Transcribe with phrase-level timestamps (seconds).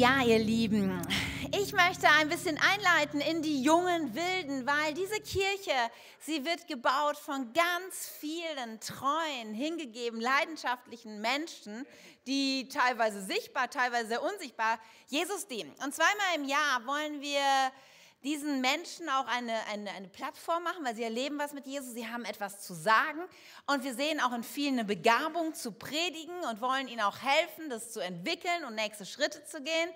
[0.00, 0.90] Ja, ihr Lieben,
[1.52, 5.72] ich möchte ein bisschen einleiten in die jungen Wilden, weil diese Kirche,
[6.20, 11.86] sie wird gebaut von ganz vielen treuen, hingegeben, leidenschaftlichen Menschen,
[12.26, 14.78] die teilweise sichtbar, teilweise unsichtbar
[15.08, 15.72] Jesus dienen.
[15.82, 17.42] Und zweimal im Jahr wollen wir
[18.22, 22.06] diesen Menschen auch eine, eine, eine Plattform machen, weil sie erleben was mit Jesus, sie
[22.06, 23.20] haben etwas zu sagen
[23.66, 27.70] und wir sehen auch in vielen eine Begabung zu predigen und wollen ihnen auch helfen,
[27.70, 29.90] das zu entwickeln und nächste Schritte zu gehen.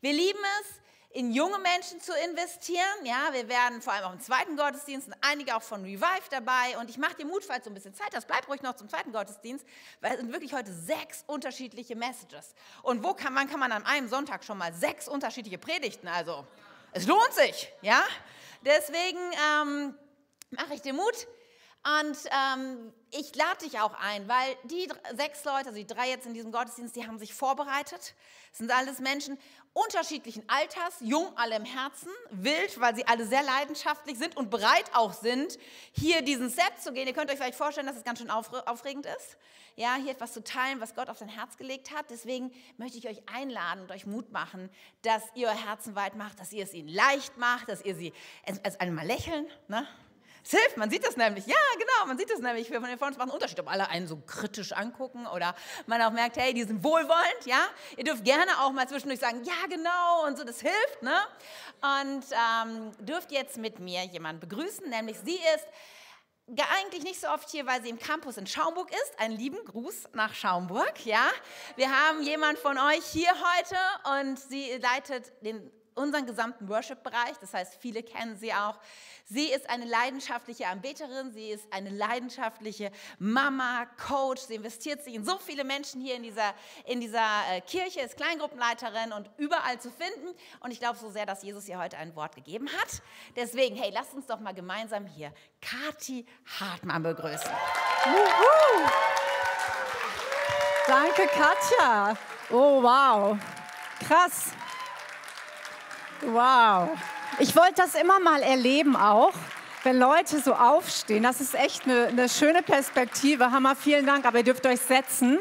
[0.00, 3.04] Wir lieben es, in junge Menschen zu investieren.
[3.04, 6.76] Ja, wir werden vor allem auch im zweiten Gottesdienst und einige auch von Revive dabei.
[6.78, 8.88] Und ich mache dir Mut, falls du ein bisschen Zeit hast, bleib ruhig noch zum
[8.88, 9.64] zweiten Gottesdienst,
[10.00, 12.54] weil es sind wirklich heute sechs unterschiedliche Messages.
[12.82, 16.08] Und wo kann man, kann man an einem Sonntag schon mal sechs unterschiedliche Predigten?
[16.08, 16.46] Also
[16.92, 18.02] es lohnt sich, ja?
[18.62, 19.94] Deswegen ähm,
[20.50, 21.26] mache ich dir Mut.
[22.00, 26.26] Und ähm, ich lade dich auch ein, weil die sechs Leute, also die drei jetzt
[26.26, 28.14] in diesem Gottesdienst, die haben sich vorbereitet.
[28.50, 29.38] Das sind alles Menschen
[29.72, 34.90] unterschiedlichen Alters, jung alle im Herzen, wild, weil sie alle sehr leidenschaftlich sind und bereit
[34.94, 35.58] auch sind,
[35.92, 37.06] hier diesen Step zu gehen.
[37.06, 39.36] Ihr könnt euch vielleicht vorstellen, dass es ganz schön aufregend ist,
[39.76, 42.06] ja, hier etwas zu teilen, was Gott auf dein Herz gelegt hat.
[42.10, 44.70] Deswegen möchte ich euch einladen und euch Mut machen,
[45.02, 48.12] dass ihr euer Herzen weit macht, dass ihr es ihnen leicht macht, dass ihr sie
[48.64, 49.86] als einmal lächeln, ne?
[50.50, 51.46] Hilft, man sieht das nämlich.
[51.46, 52.68] Ja, genau, man sieht das nämlich.
[52.68, 55.54] Von den uns macht einen Unterschied, ob alle einen so kritisch angucken oder
[55.86, 57.60] man auch merkt, hey, die sind wohlwollend, ja.
[57.96, 61.16] Ihr dürft gerne auch mal zwischendurch sagen, ja, genau, und so, das hilft, ne?
[61.82, 65.66] Und ähm, dürft jetzt mit mir jemanden begrüßen, nämlich sie ist
[66.80, 69.20] eigentlich nicht so oft hier, weil sie im Campus in Schaumburg ist.
[69.20, 71.28] Einen lieben Gruß nach Schaumburg, ja.
[71.76, 73.76] Wir haben jemand von euch hier heute
[74.20, 77.36] und sie leitet den unseren gesamten Worship-Bereich.
[77.40, 78.78] Das heißt, viele kennen sie auch.
[79.30, 84.40] Sie ist eine leidenschaftliche Anbeterin, sie ist eine leidenschaftliche Mama, Coach.
[84.40, 86.54] Sie investiert sich in so viele Menschen hier in dieser,
[86.86, 90.34] in dieser äh, Kirche, ist Kleingruppenleiterin und überall zu finden.
[90.60, 93.02] Und ich glaube so sehr, dass Jesus ihr heute ein Wort gegeben hat.
[93.36, 95.30] Deswegen, hey, lasst uns doch mal gemeinsam hier
[95.60, 96.24] Kati
[96.58, 97.50] Hartmann begrüßen.
[98.06, 98.88] Juhu.
[100.86, 102.16] Danke, Katja.
[102.48, 103.36] Oh, wow.
[104.06, 104.52] Krass.
[106.22, 106.96] Wow.
[107.38, 109.32] Ich wollte das immer mal erleben auch,
[109.84, 111.22] wenn Leute so aufstehen.
[111.22, 113.52] Das ist echt eine, eine schöne Perspektive.
[113.52, 115.38] Hammer, vielen Dank, aber ihr dürft euch setzen.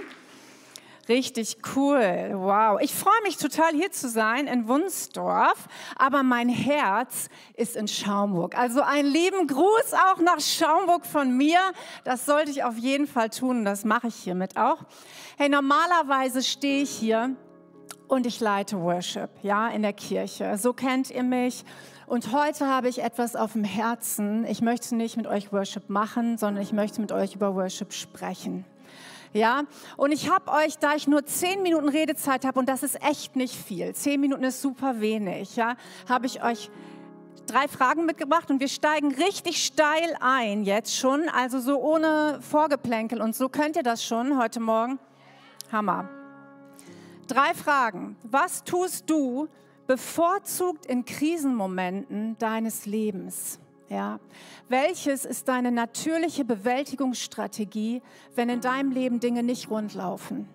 [1.09, 2.31] Richtig cool.
[2.33, 2.79] Wow.
[2.81, 8.57] Ich freue mich total hier zu sein in Wunsdorf, aber mein Herz ist in Schaumburg.
[8.57, 11.59] Also einen lieben Gruß auch nach Schaumburg von mir.
[12.03, 14.79] Das sollte ich auf jeden Fall tun und das mache ich hiermit auch.
[15.37, 17.35] Hey, normalerweise stehe ich hier
[18.07, 20.57] und ich leite Worship, ja, in der Kirche.
[20.57, 21.63] So kennt ihr mich.
[22.05, 24.45] Und heute habe ich etwas auf dem Herzen.
[24.45, 28.65] Ich möchte nicht mit euch Worship machen, sondern ich möchte mit euch über Worship sprechen.
[29.33, 29.63] Ja,
[29.97, 33.35] und ich habe euch, da ich nur zehn Minuten Redezeit habe, und das ist echt
[33.35, 35.75] nicht viel, zehn Minuten ist super wenig, ja,
[36.07, 36.71] habe ich euch
[37.45, 43.21] drei Fragen mitgebracht und wir steigen richtig steil ein jetzt schon, also so ohne Vorgeplänkel
[43.21, 44.97] und so könnt ihr das schon heute Morgen.
[45.71, 46.16] Hammer.
[47.27, 48.15] Drei Fragen.
[48.23, 49.49] Was tust du
[49.85, 53.59] bevorzugt in Krisenmomenten deines Lebens?
[53.89, 54.19] Ja.
[54.69, 58.01] Welches ist deine natürliche Bewältigungsstrategie,
[58.35, 60.47] wenn in deinem Leben Dinge nicht rundlaufen?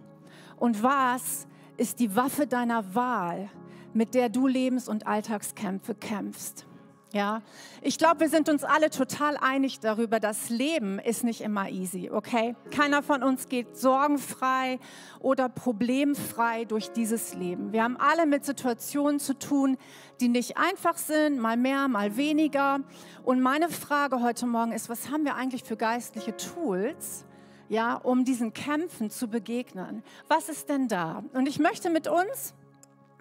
[0.57, 1.47] Und was
[1.77, 3.51] ist die Waffe deiner Wahl,
[3.93, 6.67] mit der du Lebens- und Alltagskämpfe kämpfst?
[7.15, 7.43] Ja,
[7.83, 12.11] ich glaube, wir sind uns alle total einig darüber, das Leben ist nicht immer easy,
[12.11, 12.57] okay?
[12.71, 14.79] Keiner von uns geht sorgenfrei
[15.21, 17.73] oder problemfrei durch dieses Leben.
[17.75, 19.77] Wir haben alle mit Situationen zu tun,
[20.23, 22.81] die nicht einfach sind, mal mehr, mal weniger.
[23.25, 27.27] Und meine Frage heute Morgen ist, was haben wir eigentlich für geistliche Tools,
[27.69, 30.03] ja, um diesen Kämpfen zu begegnen?
[30.29, 31.23] Was ist denn da?
[31.35, 32.55] Und ich möchte mit uns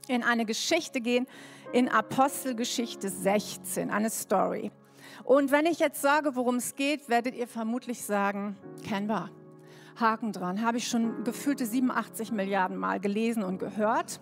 [0.08, 1.28] in eine Geschichte gehen,
[1.74, 4.72] in Apostelgeschichte 16, eine Story.
[5.24, 9.30] Und wenn ich jetzt sage, worum es geht, werdet ihr vermutlich sagen, kennen wir.
[9.96, 10.62] Haken dran.
[10.62, 14.20] Habe ich schon gefühlte 87 Milliarden Mal gelesen und gehört.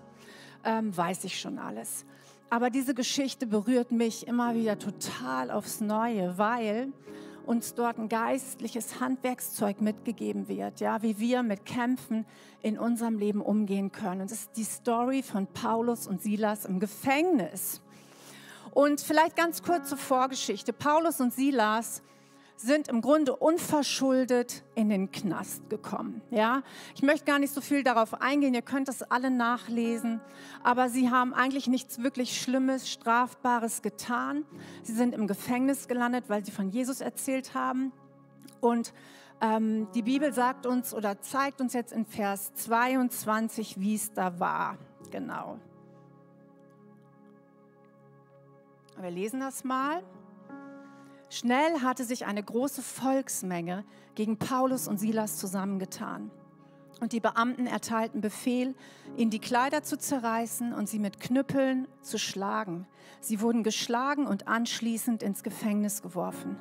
[0.63, 2.05] Ähm, weiß ich schon alles.
[2.49, 6.91] Aber diese Geschichte berührt mich immer wieder total aufs Neue, weil
[7.49, 12.27] uns dort ein geistliches Handwerkszeug mitgegeben wird, ja, wie wir mit Kämpfen
[12.61, 14.21] in unserem Leben umgehen können.
[14.21, 17.81] Und das ist die Story von Paulus und Silas im Gefängnis.
[18.69, 20.73] Und vielleicht ganz kurze Vorgeschichte.
[20.73, 22.03] Paulus und Silas
[22.61, 26.21] sind im Grunde unverschuldet in den Knast gekommen.
[26.29, 26.61] Ja,
[26.93, 28.53] ich möchte gar nicht so viel darauf eingehen.
[28.53, 30.19] Ihr könnt das alle nachlesen.
[30.61, 34.43] Aber sie haben eigentlich nichts wirklich Schlimmes, Strafbares getan.
[34.83, 37.93] Sie sind im Gefängnis gelandet, weil sie von Jesus erzählt haben.
[38.59, 38.93] Und
[39.39, 44.37] ähm, die Bibel sagt uns oder zeigt uns jetzt in Vers 22, wie es da
[44.37, 44.77] war.
[45.11, 45.59] Genau.
[48.99, 50.03] Wir lesen das mal.
[51.29, 53.85] Schnell hatte sich eine große Volksmenge
[54.15, 56.31] gegen Paulus und Silas zusammengetan.
[57.01, 58.75] Und die Beamten erteilten Befehl,
[59.15, 62.87] ihnen die Kleider zu zerreißen und sie mit Knüppeln zu schlagen.
[63.21, 66.57] Sie wurden geschlagen und anschließend ins Gefängnis geworfen.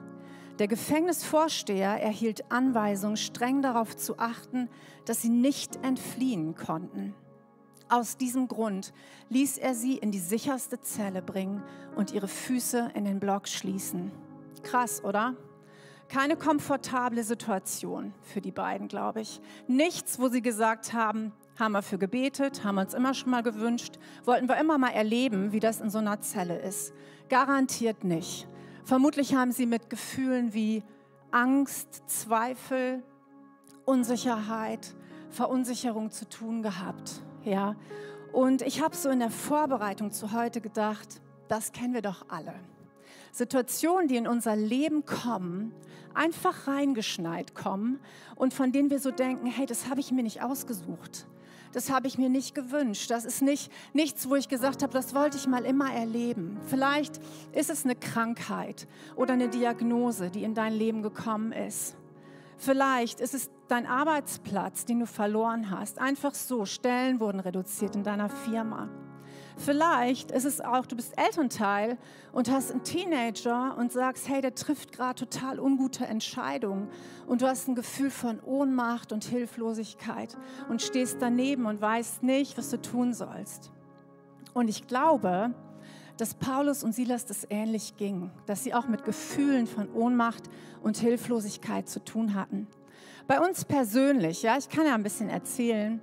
[0.58, 4.68] Der Gefängnisvorsteher erhielt Anweisung, streng darauf zu achten,
[5.06, 7.14] dass sie nicht entfliehen konnten.
[7.88, 8.92] Aus diesem Grund
[9.30, 11.62] ließ er sie in die sicherste Zelle bringen
[11.96, 14.12] und ihre Füße in den Block schließen.
[14.62, 15.34] Krass, oder?
[16.08, 19.40] Keine komfortable Situation für die beiden, glaube ich.
[19.66, 23.42] Nichts, wo sie gesagt haben, haben wir für gebetet, haben wir uns immer schon mal
[23.42, 26.94] gewünscht, wollten wir immer mal erleben, wie das in so einer Zelle ist.
[27.28, 28.48] Garantiert nicht.
[28.84, 30.82] Vermutlich haben sie mit Gefühlen wie
[31.30, 33.02] Angst, Zweifel,
[33.84, 34.94] Unsicherheit,
[35.30, 37.22] Verunsicherung zu tun gehabt.
[37.44, 37.76] Ja.
[38.32, 42.54] Und ich habe so in der Vorbereitung zu heute gedacht, das kennen wir doch alle.
[43.32, 45.72] Situationen, die in unser Leben kommen,
[46.14, 48.00] einfach reingeschneit kommen
[48.34, 51.26] und von denen wir so denken, hey, das habe ich mir nicht ausgesucht.
[51.72, 53.10] Das habe ich mir nicht gewünscht.
[53.10, 56.58] Das ist nicht nichts, wo ich gesagt habe, das wollte ich mal immer erleben.
[56.66, 57.20] Vielleicht
[57.52, 61.94] ist es eine Krankheit oder eine Diagnose, die in dein Leben gekommen ist.
[62.56, 65.98] Vielleicht ist es dein Arbeitsplatz, den du verloren hast.
[66.00, 68.88] Einfach so, Stellen wurden reduziert in deiner Firma.
[69.58, 71.98] Vielleicht ist es auch, du bist Elternteil
[72.32, 76.88] und hast einen Teenager und sagst, hey, der trifft gerade total ungute Entscheidungen
[77.26, 80.36] und du hast ein Gefühl von Ohnmacht und Hilflosigkeit
[80.68, 83.72] und stehst daneben und weißt nicht, was du tun sollst.
[84.54, 85.52] Und ich glaube,
[86.16, 90.44] dass Paulus und Silas das ähnlich ging, dass sie auch mit Gefühlen von Ohnmacht
[90.82, 92.68] und Hilflosigkeit zu tun hatten.
[93.26, 96.00] Bei uns persönlich, ja, ich kann ja ein bisschen erzählen,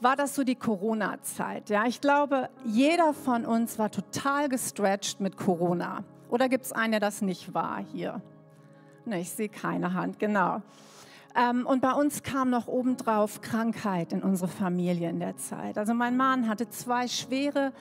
[0.00, 1.70] war das so die Corona-Zeit.
[1.70, 6.04] Ja, ich glaube, jeder von uns war total gestretched mit Corona.
[6.28, 8.20] Oder gibt es einen, der das nicht war hier?
[9.04, 10.62] Ne, ich sehe keine Hand, genau.
[11.34, 15.78] Ähm, und bei uns kam noch obendrauf Krankheit in unsere Familie in der Zeit.
[15.78, 17.72] Also mein Mann hatte zwei schwere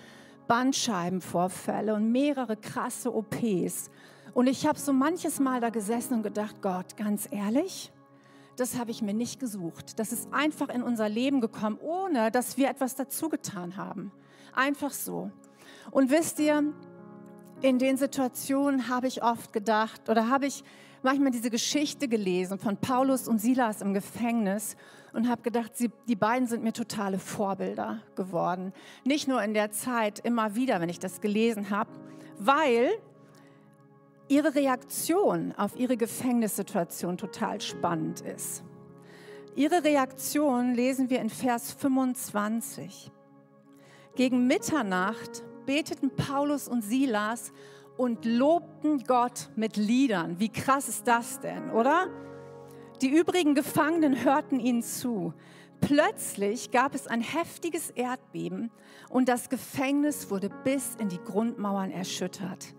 [0.48, 3.90] Bandscheibenvorfälle und mehrere krasse OPs.
[4.34, 7.92] Und ich habe so manches Mal da gesessen und gedacht, Gott, ganz ehrlich,
[8.58, 10.00] das habe ich mir nicht gesucht.
[10.00, 14.12] Das ist einfach in unser Leben gekommen, ohne dass wir etwas dazu getan haben.
[14.54, 15.32] Einfach so.
[15.92, 16.74] Und wisst ihr,
[17.62, 20.64] in den Situationen habe ich oft gedacht oder habe ich
[21.04, 24.76] manchmal diese Geschichte gelesen von Paulus und Silas im Gefängnis
[25.14, 28.74] und habe gedacht, sie, die beiden sind mir totale Vorbilder geworden.
[29.04, 31.92] Nicht nur in der Zeit, immer wieder, wenn ich das gelesen habe,
[32.40, 32.90] weil
[34.30, 38.64] ihre Reaktion auf ihre Gefängnissituation total spannend ist.
[39.56, 43.12] Ihre Reaktion lesen wir in Vers 25.
[44.16, 47.52] Gegen Mitternacht beteten Paulus und Silas
[47.98, 50.40] und lobten Gott mit Liedern.
[50.40, 52.08] Wie krass ist das denn, oder?
[53.02, 55.34] Die übrigen Gefangenen hörten ihnen zu.
[55.82, 58.72] Plötzlich gab es ein heftiges Erdbeben
[59.10, 62.74] und das Gefängnis wurde bis in die Grundmauern erschüttert.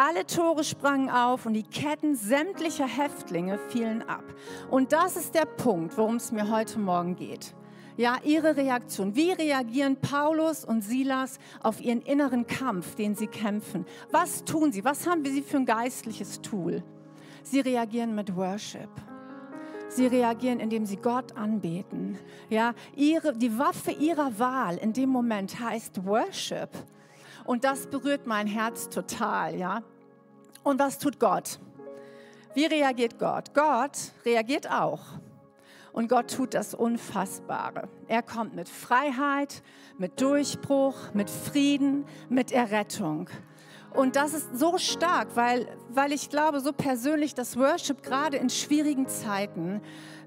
[0.00, 4.22] Alle Tore sprangen auf und die Ketten sämtlicher Häftlinge fielen ab.
[4.70, 7.52] Und das ist der Punkt, worum es mir heute Morgen geht.
[7.96, 9.16] Ja, ihre Reaktion.
[9.16, 13.86] Wie reagieren Paulus und Silas auf ihren inneren Kampf, den sie kämpfen?
[14.12, 14.84] Was tun sie?
[14.84, 16.84] Was haben sie für ein geistliches Tool?
[17.42, 18.90] Sie reagieren mit Worship.
[19.88, 22.16] Sie reagieren, indem sie Gott anbeten.
[22.50, 26.70] Ja, ihre, die Waffe ihrer Wahl in dem Moment heißt Worship.
[27.48, 29.82] Und das berührt mein Herz total, ja.
[30.64, 31.58] Und was tut Gott?
[32.52, 33.54] Wie reagiert Gott?
[33.54, 35.00] Gott reagiert auch.
[35.92, 37.88] Und Gott tut das Unfassbare.
[38.06, 39.62] Er kommt mit Freiheit,
[39.96, 43.30] mit Durchbruch, mit Frieden, mit Errettung.
[43.94, 48.50] Und das ist so stark, weil, weil ich glaube, so persönlich, dass Worship gerade in
[48.50, 49.80] schwierigen Zeiten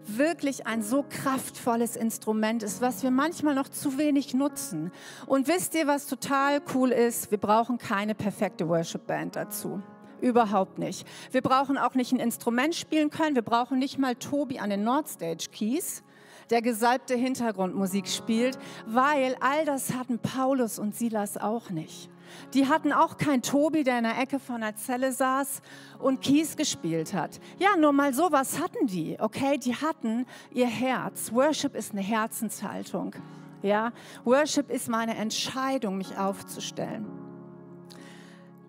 [0.05, 4.91] wirklich ein so kraftvolles Instrument ist, was wir manchmal noch zu wenig nutzen.
[5.25, 7.31] Und wisst ihr, was total cool ist?
[7.31, 9.81] Wir brauchen keine perfekte Worship-Band dazu.
[10.21, 11.07] Überhaupt nicht.
[11.31, 13.35] Wir brauchen auch nicht ein Instrument spielen können.
[13.35, 16.03] Wir brauchen nicht mal Tobi an den Nordstage Keys,
[16.51, 22.09] der gesalbte Hintergrundmusik spielt, weil all das hatten Paulus und Silas auch nicht.
[22.53, 25.61] Die hatten auch kein Tobi, der in der Ecke von der Zelle saß
[25.99, 27.39] und Kies gespielt hat.
[27.57, 29.57] Ja, nur mal sowas hatten die, okay?
[29.57, 31.31] Die hatten ihr Herz.
[31.33, 33.15] Worship ist eine Herzenshaltung.
[33.61, 33.91] Ja,
[34.23, 37.05] Worship ist meine Entscheidung, mich aufzustellen.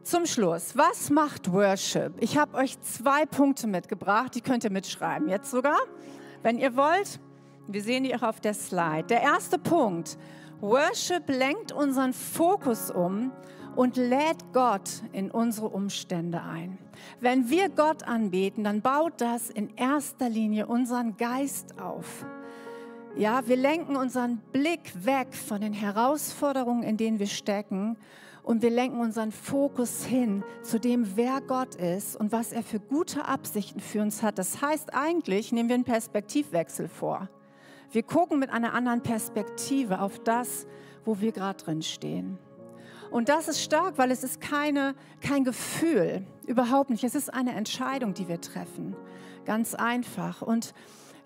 [0.03, 2.15] Zum Schluss, was macht Worship?
[2.19, 5.79] Ich habe euch zwei Punkte mitgebracht, die könnt ihr mitschreiben, jetzt sogar,
[6.43, 7.21] wenn ihr wollt.
[7.69, 9.05] Wir sehen die auch auf der Slide.
[9.05, 10.19] Der erste Punkt,
[10.61, 13.33] Worship lenkt unseren Fokus um
[13.77, 16.79] und lädt Gott in unsere Umstände ein.
[17.21, 22.25] Wenn wir Gott anbeten, dann baut das in erster Linie unseren Geist auf.
[23.17, 27.97] Ja, wir lenken unseren Blick weg von den Herausforderungen, in denen wir stecken
[28.43, 32.81] und wir lenken unseren Fokus hin zu dem, wer Gott ist und was er für
[32.81, 34.39] gute Absichten für uns hat.
[34.39, 37.29] Das heißt eigentlich, nehmen wir einen Perspektivwechsel vor.
[37.93, 40.67] Wir gucken mit einer anderen Perspektive auf das,
[41.05, 42.39] wo wir gerade drin stehen.
[43.11, 47.05] Und das ist stark, weil es ist keine, kein Gefühl, überhaupt nicht.
[47.05, 48.97] Es ist eine Entscheidung, die wir treffen.
[49.45, 50.41] Ganz einfach.
[50.41, 50.73] Und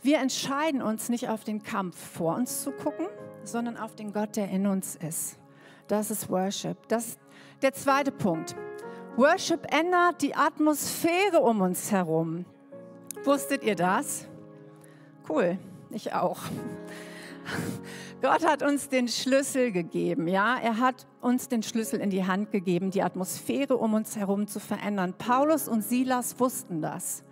[0.02, 3.06] wir entscheiden uns nicht auf den Kampf vor uns zu gucken,
[3.44, 5.38] sondern auf den Gott, der in uns ist.
[5.87, 6.76] Das ist Worship.
[6.88, 7.20] Das ist
[7.62, 8.56] der zweite Punkt.
[9.14, 12.44] Worship ändert die Atmosphäre um uns herum.
[13.25, 14.26] Wusstet ihr das?
[15.28, 15.56] Cool
[15.96, 16.40] ich auch.
[18.22, 20.58] Gott hat uns den Schlüssel gegeben, ja.
[20.58, 24.58] Er hat uns den Schlüssel in die Hand gegeben, die Atmosphäre um uns herum zu
[24.58, 25.14] verändern.
[25.16, 27.22] Paulus und Silas wussten das.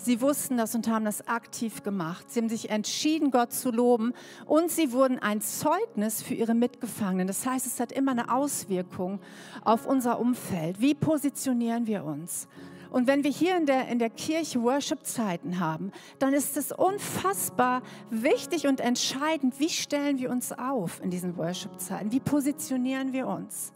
[0.00, 2.30] Sie wussten das und haben das aktiv gemacht.
[2.30, 4.14] Sie haben sich entschieden, Gott zu loben
[4.46, 7.26] und sie wurden ein Zeugnis für ihre Mitgefangenen.
[7.26, 9.18] Das heißt, es hat immer eine Auswirkung
[9.64, 10.80] auf unser Umfeld.
[10.80, 12.46] Wie positionieren wir uns?
[12.90, 17.82] Und wenn wir hier in der, in der Kirche Worship-Zeiten haben, dann ist es unfassbar
[18.10, 22.12] wichtig und entscheidend, wie stellen wir uns auf in diesen Worship-Zeiten?
[22.12, 23.72] Wie positionieren wir uns?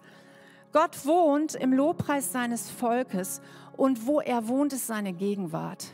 [0.72, 3.42] Gott wohnt im Lobpreis seines Volkes
[3.76, 5.92] und wo er wohnt, ist seine Gegenwart.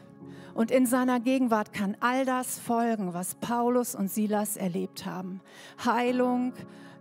[0.54, 5.40] Und in seiner Gegenwart kann all das folgen, was Paulus und Silas erlebt haben.
[5.84, 6.52] Heilung,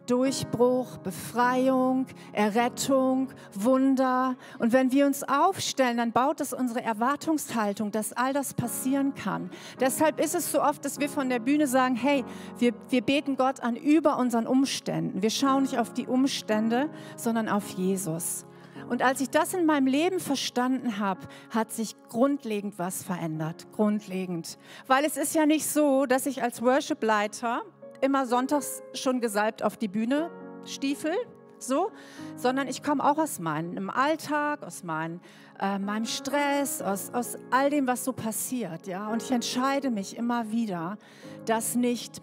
[0.07, 4.35] Durchbruch, Befreiung, Errettung, Wunder.
[4.57, 9.51] Und wenn wir uns aufstellen, dann baut es unsere Erwartungshaltung, dass all das passieren kann.
[9.79, 12.25] Deshalb ist es so oft, dass wir von der Bühne sagen, hey,
[12.57, 15.21] wir, wir beten Gott an über unseren Umständen.
[15.21, 18.45] Wir schauen nicht auf die Umstände, sondern auf Jesus.
[18.89, 23.67] Und als ich das in meinem Leben verstanden habe, hat sich grundlegend was verändert.
[23.73, 24.57] Grundlegend.
[24.87, 27.63] Weil es ist ja nicht so, dass ich als Worship-Leiter
[28.01, 30.29] immer sonntags schon gesalbt auf die Bühne
[30.65, 31.13] stiefel,
[31.59, 31.91] so,
[32.35, 35.21] sondern ich komme auch aus meinem Alltag, aus mein,
[35.59, 39.07] äh, meinem Stress, aus, aus all dem, was so passiert, ja.
[39.09, 40.97] Und ich entscheide mich immer wieder,
[41.45, 42.21] dass nicht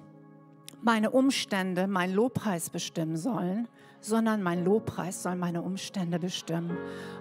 [0.82, 3.68] meine Umstände mein Lobpreis bestimmen sollen,
[4.04, 6.76] sondern mein Lobpreis soll meine Umstände bestimmen.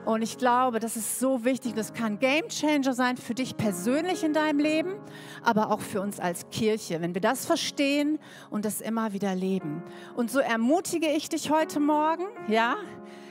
[0.05, 1.75] Und ich glaube, das ist so wichtig.
[1.75, 4.95] Das kann Game Changer sein für dich persönlich in deinem Leben,
[5.43, 9.81] aber auch für uns als Kirche, wenn wir das verstehen und das immer wieder leben.
[10.15, 12.75] Und so ermutige ich dich heute Morgen, ja,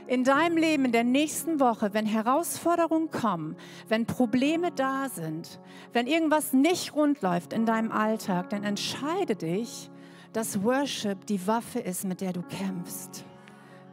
[0.06, 3.56] in deinem Leben in der nächsten Woche, wenn Herausforderungen kommen,
[3.88, 5.60] wenn Probleme da sind,
[5.92, 9.90] wenn irgendwas nicht rund läuft in deinem Alltag, dann entscheide dich,
[10.32, 13.24] dass Worship die Waffe ist, mit der du kämpfst.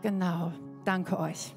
[0.02, 0.54] Genau,
[0.86, 1.54] danke euch.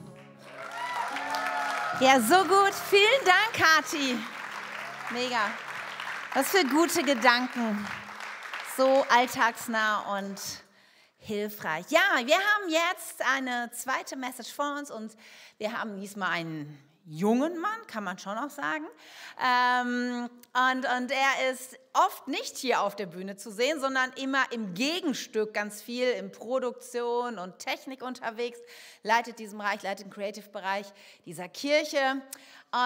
[2.00, 2.74] Ja, so gut.
[2.90, 4.18] Vielen Dank, Kati.
[5.10, 5.50] Mega.
[6.34, 7.86] Was für gute Gedanken.
[8.76, 10.40] So alltagsnah und
[11.18, 11.84] hilfreich.
[11.90, 15.16] Ja, wir haben jetzt eine zweite Message vor uns und
[15.58, 18.86] wir haben diesmal einen jungen Mann, kann man schon auch sagen.
[19.40, 24.44] Ähm, und, und er ist oft nicht hier auf der Bühne zu sehen, sondern immer
[24.50, 28.58] im Gegenstück ganz viel in Produktion und Technik unterwegs,
[29.02, 30.86] leitet diesen Bereich, leitet den Creative-Bereich
[31.26, 32.22] dieser Kirche.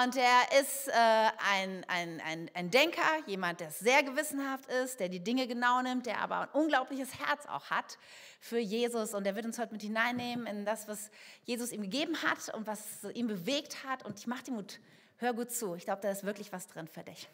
[0.03, 5.09] Und er ist äh, ein, ein, ein, ein Denker, jemand, der sehr gewissenhaft ist, der
[5.09, 7.97] die Dinge genau nimmt, der aber ein unglaubliches Herz auch hat
[8.41, 9.15] für Jesus.
[9.15, 11.11] Und er wird uns heute mit hineinnehmen in das, was
[11.45, 12.81] Jesus ihm gegeben hat und was
[13.15, 14.05] ihn bewegt hat.
[14.05, 14.81] Und ich mache dir Mut,
[15.19, 15.77] hör gut zu.
[15.77, 17.29] Ich glaube, da ist wirklich was drin für dich.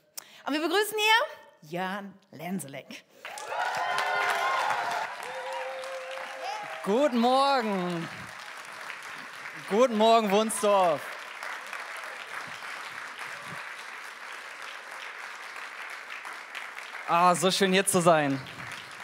[0.46, 3.04] Und wir begrüßen hier Jörn Lenselek.
[6.84, 8.08] Guten Morgen.
[9.70, 11.00] Guten Morgen, Wunsdorf.
[17.08, 18.40] Ah, so schön hier zu sein.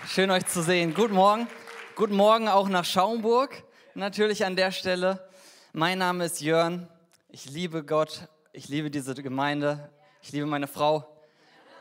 [0.08, 0.94] Schön euch zu sehen.
[0.94, 1.46] Guten Morgen.
[1.94, 3.62] Guten Morgen auch nach Schaumburg.
[3.94, 5.28] Natürlich an der Stelle.
[5.72, 6.88] Mein Name ist Jörn.
[7.28, 8.28] Ich liebe Gott.
[8.52, 9.92] Ich liebe diese Gemeinde.
[10.22, 11.06] Ich liebe meine Frau.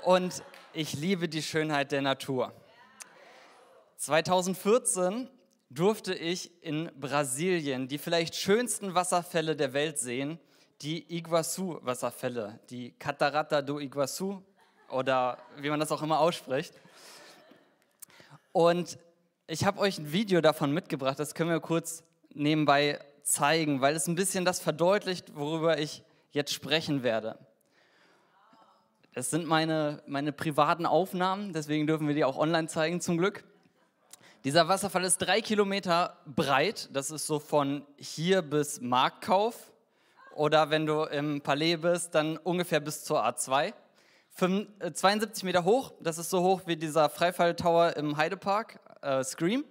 [0.03, 0.43] Und
[0.77, 2.53] ich liebe die Schönheit der Natur.
[3.95, 5.27] 2014
[5.71, 10.37] durfte ich in Brasilien die vielleicht schönsten Wasserfälle der Welt sehen,
[10.83, 14.43] die Iguazu-Wasserfälle, die Catarata do Iguazu
[14.89, 16.75] oder wie man das auch immer ausspricht.
[18.51, 18.99] Und
[19.47, 22.03] ich habe euch ein Video davon mitgebracht, das können wir kurz
[22.35, 26.03] nebenbei zeigen, weil es ein bisschen das verdeutlicht, worüber ich
[26.33, 27.46] jetzt sprechen werde.
[29.17, 33.43] Das sind meine, meine privaten Aufnahmen, deswegen dürfen wir die auch online zeigen zum Glück.
[34.43, 39.73] Dieser Wasserfall ist drei Kilometer breit, das ist so von hier bis Marktkauf
[40.35, 43.73] oder wenn du im Palais bist, dann ungefähr bis zur A2.
[44.93, 49.65] 72 Meter hoch, das ist so hoch wie dieser Freifall-Tower im Heidepark, äh, Scream.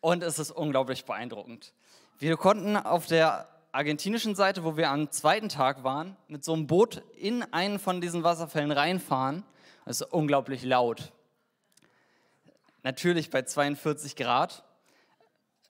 [0.00, 1.72] Und es ist unglaublich beeindruckend.
[2.18, 6.66] Wir konnten auf der argentinischen Seite, wo wir am zweiten Tag waren, mit so einem
[6.66, 9.44] Boot in einen von diesen Wasserfällen reinfahren.
[9.86, 11.12] Es ist unglaublich laut.
[12.82, 14.64] Natürlich bei 42 Grad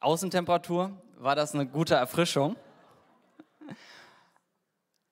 [0.00, 2.56] Außentemperatur war das eine gute Erfrischung.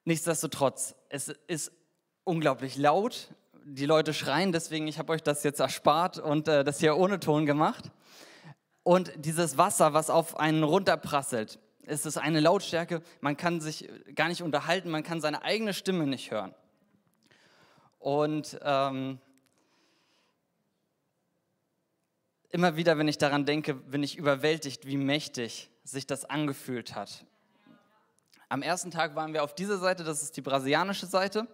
[0.03, 1.71] Nichtsdestotrotz, es ist
[2.23, 3.29] unglaublich laut.
[3.65, 7.19] Die Leute schreien, deswegen ich habe euch das jetzt erspart und äh, das hier ohne
[7.19, 7.91] Ton gemacht.
[8.81, 14.27] Und dieses Wasser, was auf einen runterprasselt, ist es eine Lautstärke, man kann sich gar
[14.27, 16.53] nicht unterhalten, man kann seine eigene Stimme nicht hören.
[17.99, 19.19] Und ähm,
[22.49, 27.25] immer wieder, wenn ich daran denke, bin ich überwältigt, wie mächtig sich das angefühlt hat.
[28.47, 31.47] Am ersten Tag waren wir auf dieser Seite, das ist die brasilianische Seite.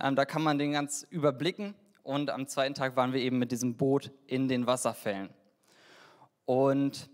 [0.00, 1.74] Ähm, da kann man den ganz überblicken.
[2.02, 5.28] Und am zweiten Tag waren wir eben mit diesem Boot in den Wasserfällen.
[6.46, 7.10] Und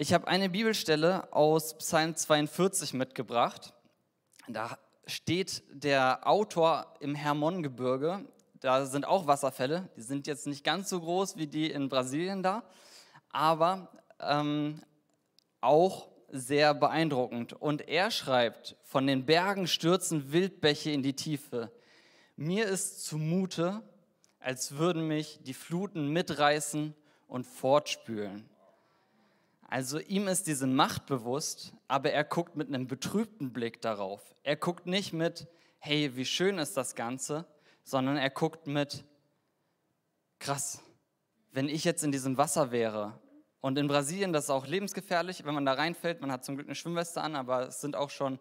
[0.00, 3.74] ich habe eine Bibelstelle aus Psalm 42 mitgebracht.
[4.46, 8.24] Da steht der Autor im Hermongebirge.
[8.60, 9.88] Da sind auch Wasserfälle.
[9.96, 12.62] Die sind jetzt nicht ganz so groß wie die in Brasilien da,
[13.30, 13.90] aber
[14.20, 14.82] ähm,
[15.60, 17.54] auch sehr beeindruckend.
[17.54, 21.72] Und er schreibt, von den Bergen stürzen Wildbäche in die Tiefe.
[22.36, 23.82] Mir ist zumute,
[24.38, 26.94] als würden mich die Fluten mitreißen
[27.26, 28.48] und fortspülen.
[29.70, 34.34] Also ihm ist diese Macht bewusst, aber er guckt mit einem betrübten Blick darauf.
[34.42, 35.46] Er guckt nicht mit,
[35.78, 37.46] hey, wie schön ist das Ganze,
[37.84, 39.04] sondern er guckt mit,
[40.38, 40.82] krass,
[41.52, 43.20] wenn ich jetzt in diesem Wasser wäre
[43.60, 46.22] und in Brasilien, das ist auch lebensgefährlich, wenn man da reinfällt.
[46.22, 48.38] Man hat zum Glück eine Schwimmweste an, aber es sind auch schon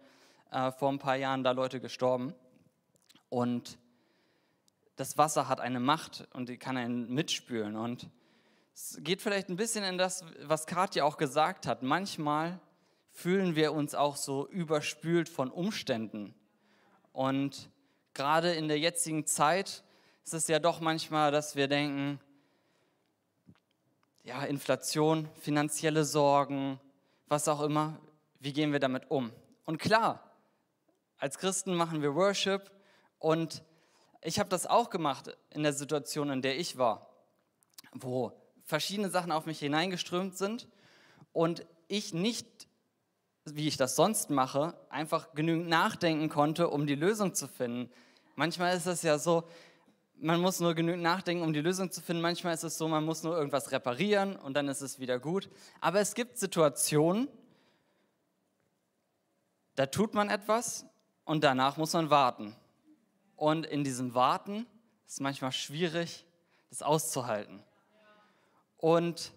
[0.51, 2.33] äh, vor ein paar Jahren da Leute gestorben.
[3.27, 3.77] Und
[4.95, 7.75] das Wasser hat eine Macht und die kann einen mitspülen.
[7.75, 8.09] Und
[8.77, 11.81] es geht vielleicht ein bisschen in das, was Katja auch gesagt hat.
[11.81, 12.59] Manchmal
[13.11, 16.35] fühlen wir uns auch so überspült von Umständen.
[17.11, 17.71] Und
[18.13, 19.83] gerade in der jetzigen Zeit
[20.23, 22.19] ist es ja doch manchmal, dass wir denken,
[24.23, 26.79] ja, Inflation, finanzielle Sorgen,
[27.27, 27.99] was auch immer,
[28.39, 29.31] wie gehen wir damit um?
[29.65, 30.37] Und klar,
[31.17, 32.69] als Christen machen wir Worship
[33.17, 33.63] und
[34.21, 37.09] ich habe das auch gemacht in der Situation, in der ich war,
[37.93, 38.33] wo
[38.67, 40.67] verschiedene Sachen auf mich hineingeströmt sind
[41.31, 42.45] und ich nicht,
[43.45, 47.89] wie ich das sonst mache, einfach genügend nachdenken konnte, um die Lösung zu finden.
[48.35, 49.47] Manchmal ist es ja so,
[50.19, 52.21] man muss nur genügend nachdenken, um die Lösung zu finden.
[52.21, 55.49] Manchmal ist es so, man muss nur irgendwas reparieren und dann ist es wieder gut.
[55.79, 57.29] Aber es gibt Situationen,
[59.75, 60.85] da tut man etwas
[61.23, 62.53] und danach muss man warten.
[63.37, 64.65] Und in diesem Warten
[65.05, 66.25] ist manchmal schwierig,
[66.69, 67.63] das auszuhalten.
[68.77, 69.33] Und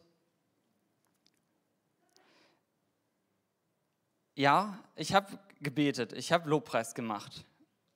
[4.35, 7.44] ja, ich habe gebetet, ich habe Lobpreis gemacht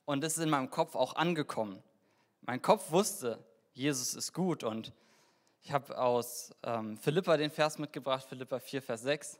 [0.05, 1.81] und es ist in meinem Kopf auch angekommen.
[2.41, 4.93] Mein Kopf wusste, Jesus ist gut und
[5.61, 9.39] ich habe aus ähm, Philippa den Vers mitgebracht, Philippa 4, Vers 6.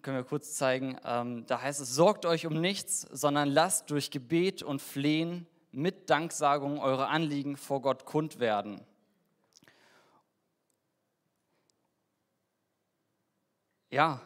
[0.00, 0.98] können wir kurz zeigen.
[1.04, 6.08] Ähm, da heißt es, sorgt euch um nichts, sondern lasst durch Gebet und Flehen mit
[6.08, 8.80] Danksagung eure Anliegen vor Gott kund werden.
[13.90, 14.20] Ja,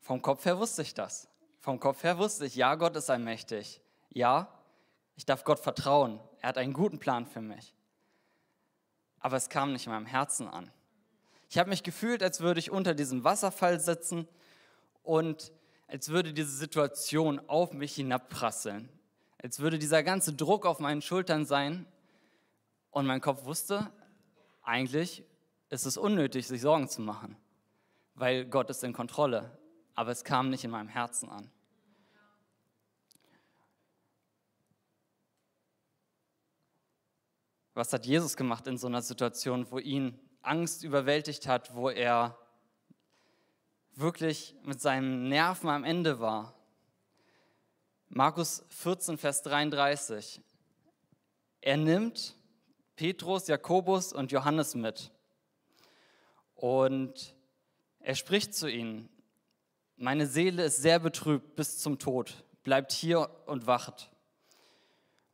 [0.00, 1.28] vom Kopf her wusste ich das.
[1.60, 3.80] Vom Kopf her wusste ich, ja, Gott ist allmächtig.
[4.10, 4.48] Ja,
[5.16, 6.20] ich darf Gott vertrauen.
[6.40, 7.74] Er hat einen guten Plan für mich.
[9.20, 10.70] Aber es kam nicht in meinem Herzen an.
[11.48, 14.28] Ich habe mich gefühlt, als würde ich unter diesem Wasserfall sitzen
[15.02, 15.52] und
[15.86, 18.88] als würde diese Situation auf mich hinabprasseln.
[19.42, 21.86] Als würde dieser ganze Druck auf meinen Schultern sein
[22.90, 23.90] und mein Kopf wusste,
[24.62, 25.22] eigentlich
[25.68, 27.36] ist es unnötig, sich Sorgen zu machen,
[28.14, 29.58] weil Gott ist in Kontrolle.
[29.94, 31.50] Aber es kam nicht in meinem Herzen an.
[37.74, 42.38] Was hat Jesus gemacht in so einer Situation, wo ihn Angst überwältigt hat, wo er
[43.94, 46.54] wirklich mit seinen Nerven am Ende war.
[48.08, 50.40] Markus 14, Vers 33.
[51.60, 52.36] Er nimmt
[52.96, 55.10] Petrus, Jakobus und Johannes mit.
[56.54, 57.34] Und
[58.04, 59.08] er spricht zu ihnen,
[59.96, 64.10] meine Seele ist sehr betrübt bis zum Tod, bleibt hier und wacht.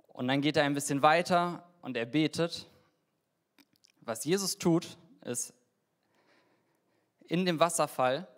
[0.06, 2.68] Und dann geht er ein bisschen weiter und er betet.
[4.02, 5.52] Was Jesus tut, ist,
[7.26, 8.28] in dem Wasserfall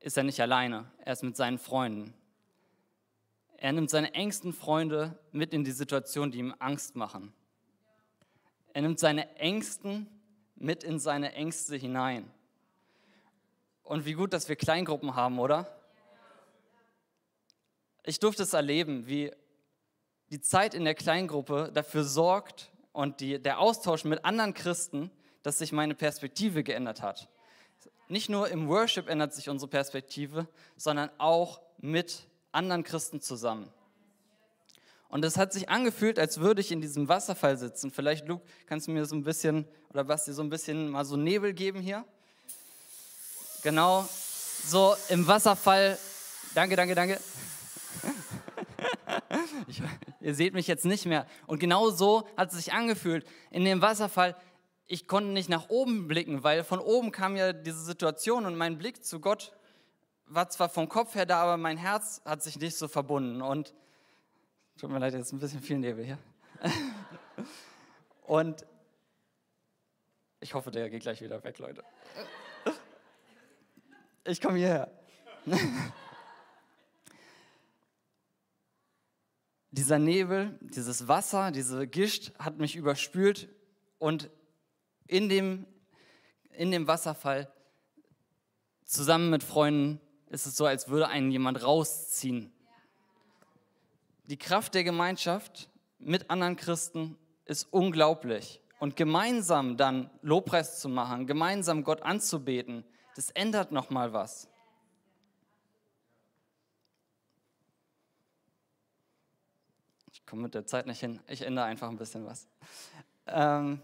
[0.00, 2.12] ist er nicht alleine, er ist mit seinen Freunden.
[3.56, 7.32] Er nimmt seine engsten Freunde mit in die Situation, die ihm Angst machen.
[8.72, 10.08] Er nimmt seine Ängsten
[10.56, 12.32] mit in seine Ängste hinein.
[13.88, 15.66] Und wie gut, dass wir Kleingruppen haben, oder?
[18.04, 19.32] Ich durfte es erleben, wie
[20.30, 25.10] die Zeit in der Kleingruppe dafür sorgt und die, der Austausch mit anderen Christen,
[25.42, 27.30] dass sich meine Perspektive geändert hat.
[28.08, 33.72] Nicht nur im Worship ändert sich unsere Perspektive, sondern auch mit anderen Christen zusammen.
[35.08, 37.90] Und es hat sich angefühlt, als würde ich in diesem Wasserfall sitzen.
[37.90, 41.06] Vielleicht, Luke, kannst du mir so ein bisschen, oder was dir so ein bisschen mal
[41.06, 42.04] so Nebel geben hier?
[43.62, 44.08] Genau,
[44.64, 45.98] so im Wasserfall.
[46.54, 47.20] Danke, danke, danke.
[49.66, 49.82] Ich,
[50.20, 51.26] ihr seht mich jetzt nicht mehr.
[51.46, 53.26] Und genau so hat es sich angefühlt.
[53.50, 54.36] In dem Wasserfall,
[54.86, 58.78] ich konnte nicht nach oben blicken, weil von oben kam ja diese Situation und mein
[58.78, 59.52] Blick zu Gott
[60.26, 63.42] war zwar vom Kopf her da, aber mein Herz hat sich nicht so verbunden.
[63.42, 63.74] Und
[64.78, 66.18] tut mir leid, jetzt ein bisschen viel Nebel hier.
[68.22, 68.64] und
[70.40, 71.82] ich hoffe, der geht gleich wieder weg, Leute.
[74.28, 74.92] Ich komme hierher.
[79.70, 83.48] Dieser Nebel, dieses Wasser, diese Gischt hat mich überspült
[83.98, 84.28] und
[85.06, 85.66] in dem,
[86.50, 87.50] in dem Wasserfall
[88.84, 92.52] zusammen mit Freunden ist es so, als würde einen jemand rausziehen.
[94.24, 98.60] Die Kraft der Gemeinschaft mit anderen Christen ist unglaublich.
[98.80, 102.84] Und gemeinsam dann Lobpreis zu machen, gemeinsam Gott anzubeten,
[103.18, 104.46] das ändert nochmal was.
[110.12, 111.18] Ich komme mit der Zeit nicht hin.
[111.26, 112.46] Ich ändere einfach ein bisschen was.
[113.26, 113.80] Ähm,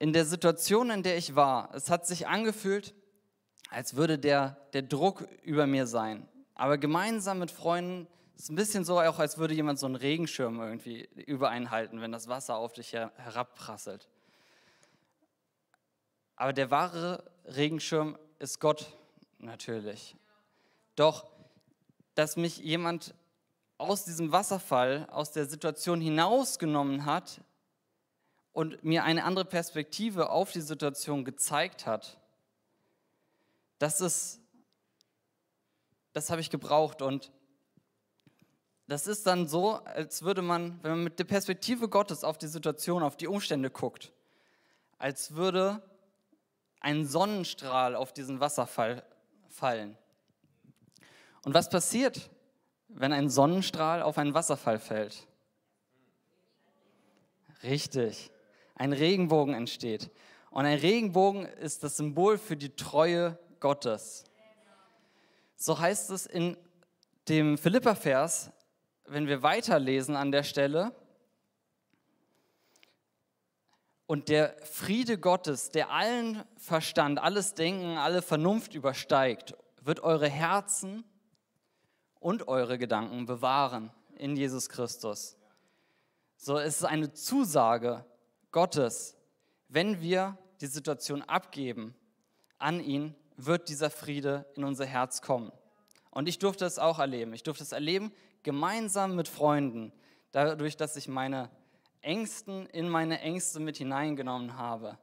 [0.00, 2.92] in der Situation, in der ich war, es hat sich angefühlt,
[3.70, 6.28] als würde der, der Druck über mir sein.
[6.56, 10.58] Aber gemeinsam mit Freunden ist ein bisschen so, auch als würde jemand so einen Regenschirm
[10.58, 14.08] irgendwie über einen halten, wenn das Wasser auf dich herabprasselt.
[16.36, 18.94] Aber der wahre Regenschirm ist Gott
[19.38, 20.16] natürlich.
[20.94, 21.26] Doch,
[22.14, 23.14] dass mich jemand
[23.78, 27.40] aus diesem Wasserfall, aus der Situation hinausgenommen hat,
[28.56, 32.18] und mir eine andere Perspektive auf die Situation gezeigt hat,
[33.78, 34.40] das ist,
[36.14, 37.30] das habe ich gebraucht und
[38.86, 42.46] das ist dann so, als würde man, wenn man mit der Perspektive Gottes auf die
[42.46, 44.14] Situation, auf die Umstände guckt,
[44.96, 45.82] als würde
[46.86, 49.02] ein Sonnenstrahl auf diesen Wasserfall
[49.48, 49.98] fallen.
[51.44, 52.30] Und was passiert,
[52.86, 55.26] wenn ein Sonnenstrahl auf einen Wasserfall fällt?
[57.64, 58.30] Richtig
[58.76, 60.10] ein Regenbogen entsteht.
[60.50, 64.22] Und ein Regenbogen ist das Symbol für die Treue Gottes.
[65.56, 66.56] So heißt es in
[67.28, 68.52] dem Philippa-Vers,
[69.06, 70.94] wenn wir weiterlesen an der Stelle,
[74.06, 81.04] und der Friede Gottes, der allen Verstand, alles Denken, alle Vernunft übersteigt, wird eure Herzen
[82.20, 85.36] und eure Gedanken bewahren in Jesus Christus.
[86.36, 88.04] So ist es eine Zusage,
[88.52, 89.16] Gottes,
[89.68, 91.94] wenn wir die Situation abgeben
[92.58, 95.52] an ihn, wird dieser Friede in unser Herz kommen.
[96.10, 97.34] Und ich durfte es auch erleben.
[97.34, 99.92] Ich durfte es erleben gemeinsam mit Freunden,
[100.30, 101.50] dadurch, dass ich meine
[102.06, 104.96] Ängsten in meine Ängste mit hineingenommen habe.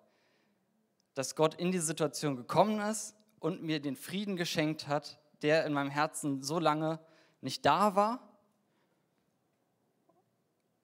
[1.13, 5.74] Dass Gott in die Situation gekommen ist und mir den Frieden geschenkt hat, der in
[5.74, 7.00] meinem Herzen so lange
[7.42, 8.20] nicht da war.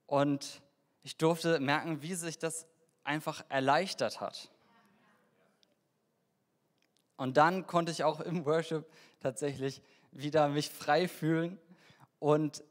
[0.05, 0.61] Und
[1.03, 2.67] ich durfte merken, wie sich das
[3.03, 4.51] einfach erleichtert hat.
[7.15, 8.85] Und dann konnte ich auch im Worship
[9.19, 11.59] tatsächlich wieder mich frei fühlen
[12.19, 12.63] und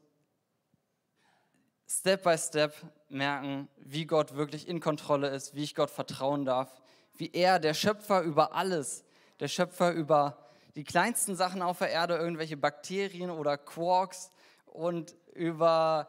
[1.91, 2.75] Step by Step
[3.09, 6.69] merken, wie Gott wirklich in Kontrolle ist, wie ich Gott vertrauen darf,
[7.17, 9.03] wie er, der Schöpfer über alles,
[9.39, 10.37] der Schöpfer über
[10.75, 14.31] die kleinsten Sachen auf der Erde, irgendwelche Bakterien oder Quarks
[14.67, 16.07] und über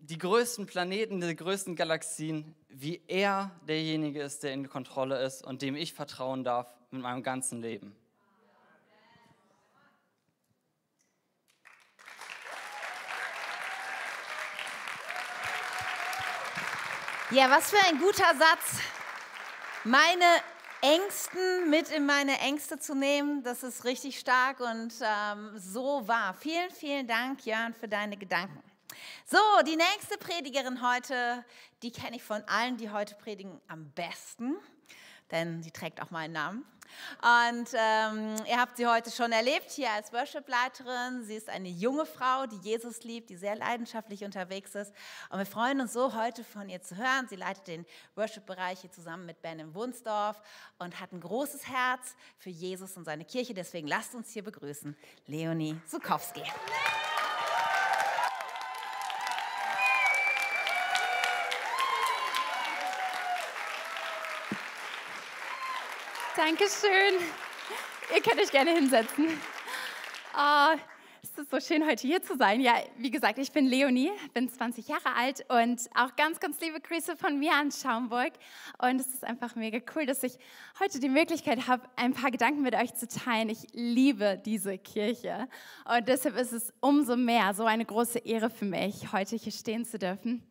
[0.00, 5.62] die größten Planeten, die größten Galaxien, wie er derjenige ist, der in Kontrolle ist und
[5.62, 7.96] dem ich vertrauen darf mit meinem ganzen Leben.
[17.32, 18.80] Ja, was für ein guter Satz.
[19.84, 20.24] Meine
[20.80, 26.34] Ängsten mit in meine Ängste zu nehmen, das ist richtig stark und ähm, so wahr.
[26.34, 28.60] Vielen, vielen Dank, Jörn, für deine Gedanken.
[29.26, 31.44] So, die nächste Predigerin heute,
[31.84, 34.56] die kenne ich von allen, die heute predigen, am besten,
[35.30, 36.64] denn sie trägt auch meinen Namen.
[37.22, 41.24] Und ähm, ihr habt sie heute schon erlebt hier als Worship-Leiterin.
[41.24, 44.92] Sie ist eine junge Frau, die Jesus liebt, die sehr leidenschaftlich unterwegs ist.
[45.30, 47.26] Und wir freuen uns so, heute von ihr zu hören.
[47.28, 50.40] Sie leitet den Worship-Bereich hier zusammen mit Ben in Wunsdorf
[50.78, 53.54] und hat ein großes Herz für Jesus und seine Kirche.
[53.54, 56.42] Deswegen lasst uns hier begrüßen Leonie Sukowski.
[66.40, 67.20] Dankeschön.
[68.16, 69.26] Ihr könnt euch gerne hinsetzen.
[70.34, 70.74] Oh,
[71.22, 72.62] es ist so schön, heute hier zu sein.
[72.62, 76.80] Ja, wie gesagt, ich bin Leonie, bin 20 Jahre alt und auch ganz, ganz liebe
[76.80, 78.32] Grüße von mir an Schaumburg.
[78.78, 80.38] Und es ist einfach mega cool, dass ich
[80.82, 83.50] heute die Möglichkeit habe, ein paar Gedanken mit euch zu teilen.
[83.50, 85.46] Ich liebe diese Kirche
[85.84, 89.84] und deshalb ist es umso mehr so eine große Ehre für mich, heute hier stehen
[89.84, 90.49] zu dürfen.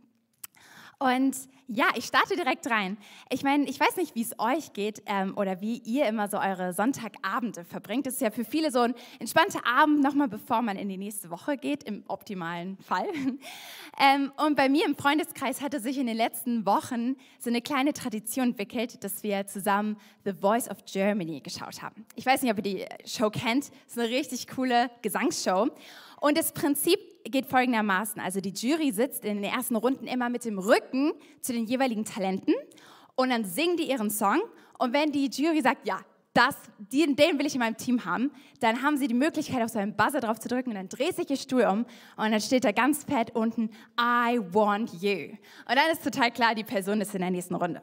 [0.99, 1.35] Und
[1.71, 2.97] ja, ich starte direkt rein.
[3.29, 6.37] Ich meine, ich weiß nicht, wie es euch geht ähm, oder wie ihr immer so
[6.37, 8.05] eure Sonntagabende verbringt.
[8.07, 11.29] Es ist ja für viele so ein entspannter Abend, nochmal bevor man in die nächste
[11.29, 13.07] Woche geht, im optimalen Fall.
[13.99, 17.93] ähm, und bei mir im Freundeskreis hatte sich in den letzten Wochen so eine kleine
[17.93, 22.05] Tradition entwickelt, dass wir zusammen The Voice of Germany geschaut haben.
[22.15, 23.65] Ich weiß nicht, ob ihr die Show kennt.
[23.85, 25.69] Es ist eine richtig coole Gesangsshow.
[26.19, 28.21] Und das Prinzip geht folgendermaßen.
[28.21, 32.05] Also die Jury sitzt in den ersten Runden immer mit dem Rücken zu den jeweiligen
[32.05, 32.53] Talenten
[33.15, 34.41] und dann singen die ihren Song.
[34.77, 35.99] Und wenn die Jury sagt, ja,
[36.33, 39.69] das, den, den will ich in meinem Team haben, dann haben sie die Möglichkeit, auf
[39.69, 41.79] so einen Buzzer drauf zu drücken und dann dreht sich ihr Stuhl um
[42.15, 45.31] und dann steht da ganz fett unten, I want you.
[45.67, 47.81] Und dann ist total klar, die Person ist in der nächsten Runde.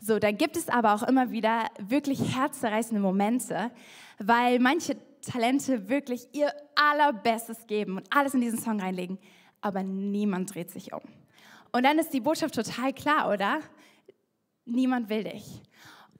[0.00, 3.70] So, dann gibt es aber auch immer wieder wirklich herzzerreißende Momente,
[4.18, 9.18] weil manche Talente wirklich ihr allerbestes geben und alles in diesen Song reinlegen,
[9.60, 11.02] aber niemand dreht sich um.
[11.72, 13.60] Und dann ist die Botschaft total klar, oder?
[14.64, 15.62] Niemand will dich.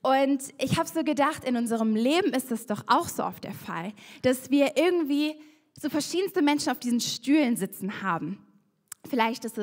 [0.01, 3.53] Und ich habe so gedacht, in unserem Leben ist es doch auch so oft der
[3.53, 5.35] Fall, dass wir irgendwie
[5.79, 8.44] so verschiedenste Menschen auf diesen Stühlen sitzen haben.
[9.07, 9.57] Vielleicht es,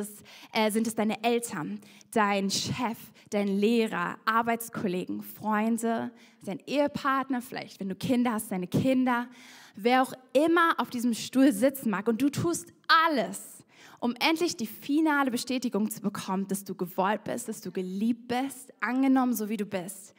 [0.53, 1.81] äh, sind es deine Eltern,
[2.13, 2.99] dein Chef,
[3.31, 6.11] dein Lehrer, Arbeitskollegen, Freunde,
[6.45, 9.27] dein Ehepartner, vielleicht wenn du Kinder hast, deine Kinder,
[9.75, 12.09] wer auch immer auf diesem Stuhl sitzen mag.
[12.09, 12.73] Und du tust
[13.07, 13.65] alles,
[14.01, 18.73] um endlich die finale Bestätigung zu bekommen, dass du gewollt bist, dass du geliebt bist,
[18.81, 20.15] angenommen, so wie du bist.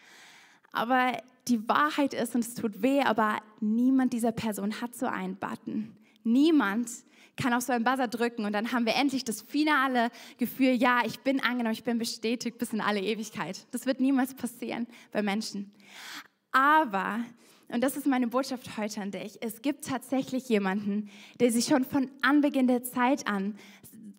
[0.72, 5.36] Aber die Wahrheit ist, und es tut weh, aber niemand dieser Person hat so einen
[5.36, 5.96] Button.
[6.24, 6.90] Niemand
[7.36, 11.02] kann auf so einen Buzzer drücken und dann haben wir endlich das finale Gefühl, ja,
[11.06, 13.66] ich bin angenommen, ich bin bestätigt bis in alle Ewigkeit.
[13.72, 15.72] Das wird niemals passieren bei Menschen.
[16.52, 17.20] Aber,
[17.70, 21.10] und das ist meine Botschaft heute an dich, es gibt tatsächlich jemanden,
[21.40, 23.58] der sich schon von Anbeginn der Zeit an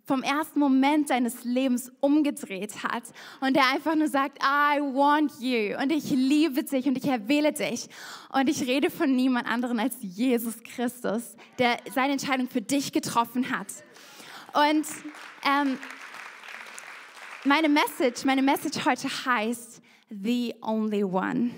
[0.06, 3.04] vom ersten Moment seines Lebens umgedreht hat
[3.40, 7.52] und der einfach nur sagt, I want you und ich liebe dich und ich erwähle
[7.52, 7.88] dich.
[8.32, 13.50] Und ich rede von niemand anderen als Jesus Christus, der seine Entscheidung für dich getroffen
[13.50, 13.68] hat.
[14.52, 14.86] Und
[15.44, 15.78] ähm,
[17.44, 21.50] meine Message, meine Message heute heißt The Only One,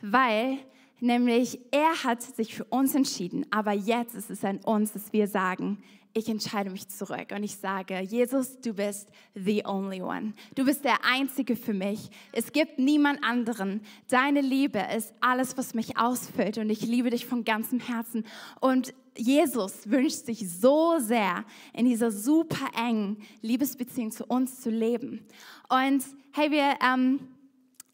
[0.00, 0.58] weil
[1.00, 5.26] nämlich er hat sich für uns entschieden, aber jetzt ist es an uns, dass wir
[5.26, 5.82] sagen,
[6.18, 10.34] ich entscheide mich zurück und ich sage, Jesus, du bist the only one.
[10.54, 12.10] Du bist der Einzige für mich.
[12.32, 13.80] Es gibt niemand anderen.
[14.08, 18.26] Deine Liebe ist alles, was mich ausfüllt und ich liebe dich von ganzem Herzen.
[18.60, 25.24] Und Jesus wünscht sich so sehr, in dieser super engen Liebesbeziehung zu uns zu leben.
[25.68, 26.74] Und hey, wir...
[26.84, 27.20] Ähm,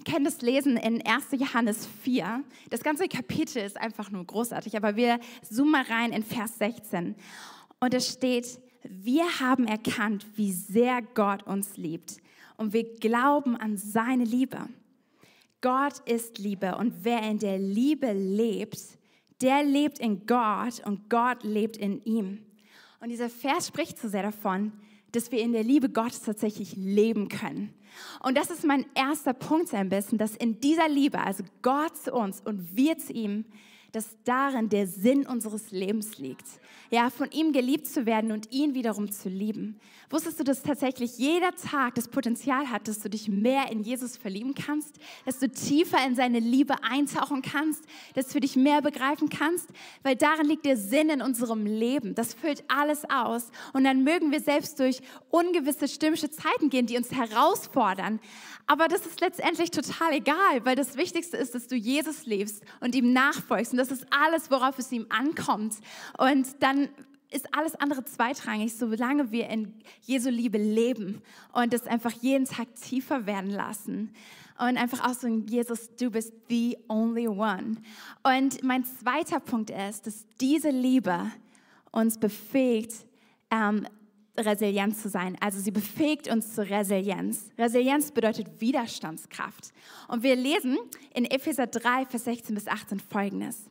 [0.04, 1.28] können das lesen in 1.
[1.32, 2.44] Johannes 4.
[2.70, 7.14] Das ganze Kapitel ist einfach nur großartig, aber wir zoomen mal rein in Vers 16.
[7.84, 12.16] Und es steht, wir haben erkannt, wie sehr Gott uns liebt.
[12.56, 14.70] Und wir glauben an seine Liebe.
[15.60, 18.78] Gott ist Liebe und wer in der Liebe lebt,
[19.42, 22.46] der lebt in Gott und Gott lebt in ihm.
[23.00, 24.72] Und dieser Vers spricht so sehr davon,
[25.12, 27.74] dass wir in der Liebe Gottes tatsächlich leben können.
[28.22, 32.14] Und das ist mein erster Punkt ein bisschen, dass in dieser Liebe, also Gott zu
[32.14, 33.44] uns und wir zu ihm,
[33.94, 36.46] dass darin der Sinn unseres Lebens liegt.
[36.90, 39.80] Ja, von ihm geliebt zu werden und ihn wiederum zu lieben.
[40.10, 44.16] Wusstest du, dass tatsächlich jeder Tag das Potenzial hat, dass du dich mehr in Jesus
[44.16, 49.28] verlieben kannst, dass du tiefer in seine Liebe eintauchen kannst, dass du dich mehr begreifen
[49.28, 49.68] kannst,
[50.02, 52.14] weil darin liegt der Sinn in unserem Leben.
[52.14, 56.96] Das füllt alles aus und dann mögen wir selbst durch ungewisse stürmische Zeiten gehen, die
[56.96, 58.20] uns herausfordern.
[58.66, 62.94] Aber das ist letztendlich total egal, weil das Wichtigste ist, dass du Jesus liebst und
[62.94, 63.72] ihm nachfolgst.
[63.72, 65.76] Und das ist alles, worauf es ihm ankommt.
[66.18, 66.88] Und dann
[67.30, 71.20] ist alles andere zweitrangig, solange wir in Jesu Liebe leben
[71.52, 74.14] und es einfach jeden Tag tiefer werden lassen.
[74.56, 77.76] Und einfach auch so, Jesus, du bist the only one.
[78.22, 81.18] Und mein zweiter Punkt ist, dass diese Liebe
[81.90, 82.92] uns befähigt,
[83.50, 83.88] ähm,
[84.36, 85.36] resilient zu sein.
[85.40, 87.50] Also sie befähigt uns zur Resilienz.
[87.58, 89.72] Resilienz bedeutet Widerstandskraft.
[90.08, 90.76] Und wir lesen
[91.14, 93.70] in Epheser 3, Vers 16 bis 18 folgendes.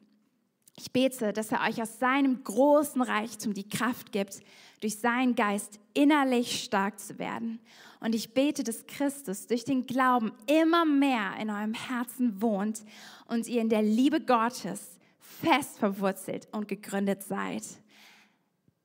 [0.76, 4.42] Ich bete, dass er euch aus seinem großen Reichtum die Kraft gibt,
[4.82, 7.60] durch seinen Geist innerlich stark zu werden.
[8.00, 12.82] Und ich bete, dass Christus durch den Glauben immer mehr in eurem Herzen wohnt
[13.28, 17.64] und ihr in der Liebe Gottes fest verwurzelt und gegründet seid.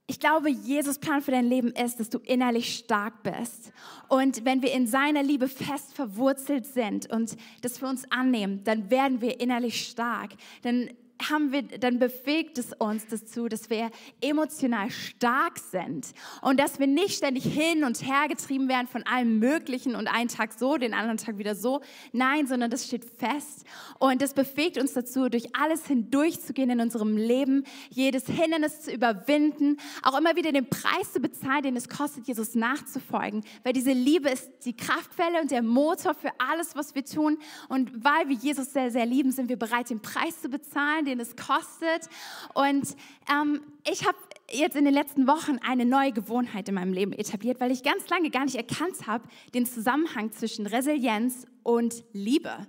[0.07, 3.73] Ich glaube, Jesus Plan für dein Leben ist, dass du innerlich stark bist.
[4.09, 8.91] Und wenn wir in seiner Liebe fest verwurzelt sind und das für uns annehmen, dann
[8.91, 10.31] werden wir innerlich stark.
[10.63, 10.89] Dann
[11.31, 16.87] haben wir, dann bewegt es uns dazu, dass wir emotional stark sind und dass wir
[16.87, 20.95] nicht ständig hin und her getrieben werden von allem Möglichen und einen Tag so, den
[20.95, 21.81] anderen Tag wieder so.
[22.13, 23.65] Nein, sondern das steht fest
[23.99, 29.77] und das befähigt uns dazu, durch alles hindurchzugehen in unserem Leben, jedes Hindernis zu überwinden,
[30.03, 34.29] auch immer wieder den Preis zu bezahlen, den es kostet, Jesus nachzufolgen, weil diese Liebe
[34.29, 38.73] ist die Kraftquelle und der Motor für alles, was wir tun und weil wir Jesus
[38.73, 42.09] sehr, sehr lieben, sind wir bereit, den Preis zu bezahlen, den es kostet.
[42.55, 42.97] Und
[43.33, 44.17] ähm, ich habe
[44.51, 48.09] jetzt in den letzten Wochen eine neue Gewohnheit in meinem Leben etabliert, weil ich ganz
[48.09, 52.67] lange gar nicht erkannt habe, den Zusammenhang zwischen Resilienz und Liebe.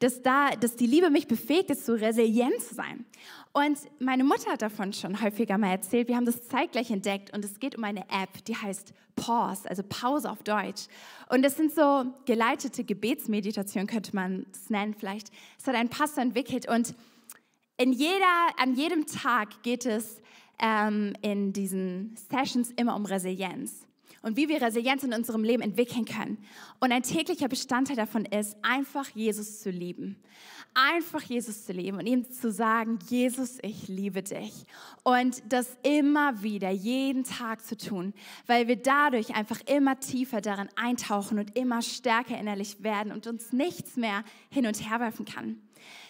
[0.00, 3.04] Dass, da, dass die Liebe mich befähigt, ist so resilient zu sein.
[3.52, 6.06] Und meine Mutter hat davon schon häufiger mal erzählt.
[6.06, 9.82] Wir haben das zeitgleich entdeckt und es geht um eine App, die heißt Pause, also
[9.82, 10.86] Pause auf Deutsch.
[11.28, 15.32] Und das sind so geleitete Gebetsmeditationen, könnte man es nennen vielleicht.
[15.58, 16.94] Es hat ein Pastor entwickelt und
[17.78, 20.20] in jeder, an jedem Tag geht es
[20.60, 23.88] ähm, in diesen Sessions immer um Resilienz
[24.22, 26.38] und wie wir Resilienz in unserem Leben entwickeln können.
[26.80, 30.16] Und ein täglicher Bestandteil davon ist, einfach Jesus zu lieben.
[30.74, 34.64] Einfach Jesus zu lieben und ihm zu sagen, Jesus, ich liebe dich.
[35.02, 38.12] Und das immer wieder, jeden Tag zu tun,
[38.46, 43.52] weil wir dadurch einfach immer tiefer darin eintauchen und immer stärker innerlich werden und uns
[43.52, 45.60] nichts mehr hin und her werfen kann.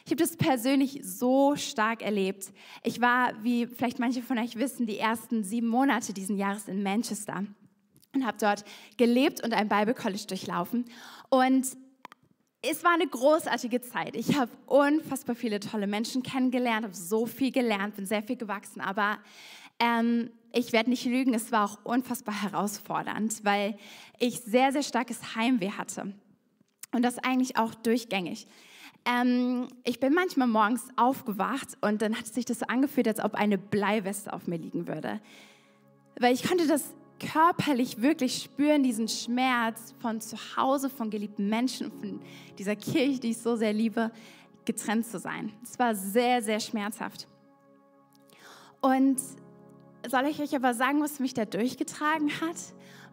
[0.05, 2.53] Ich habe das persönlich so stark erlebt.
[2.83, 6.83] Ich war, wie vielleicht manche von euch wissen, die ersten sieben Monate diesen Jahres in
[6.83, 7.45] Manchester
[8.15, 8.65] und habe dort
[8.97, 10.85] gelebt und ein Bible College durchlaufen.
[11.31, 11.67] Und
[12.63, 14.17] es war eine großartige Zeit.
[14.17, 18.81] Ich habe unfassbar viele tolle Menschen kennengelernt, habe so viel gelernt, bin sehr viel gewachsen,
[18.81, 19.19] aber
[19.79, 23.77] ähm, ich werde nicht lügen, es war auch unfassbar herausfordernd, weil
[24.19, 26.15] ich sehr, sehr starkes Heimweh hatte.
[26.93, 28.47] Und das eigentlich auch durchgängig.
[29.05, 33.35] Ähm, ich bin manchmal morgens aufgewacht und dann hat sich das so angefühlt, als ob
[33.35, 35.21] eine Bleiweste auf mir liegen würde.
[36.19, 41.91] Weil ich konnte das körperlich wirklich spüren, diesen Schmerz von zu Hause, von geliebten Menschen,
[41.91, 42.21] von
[42.59, 44.11] dieser Kirche, die ich so sehr liebe,
[44.65, 45.53] getrennt zu sein.
[45.63, 47.27] Es war sehr, sehr schmerzhaft.
[48.81, 49.19] Und
[50.07, 52.57] soll ich euch aber sagen, was mich da durchgetragen hat?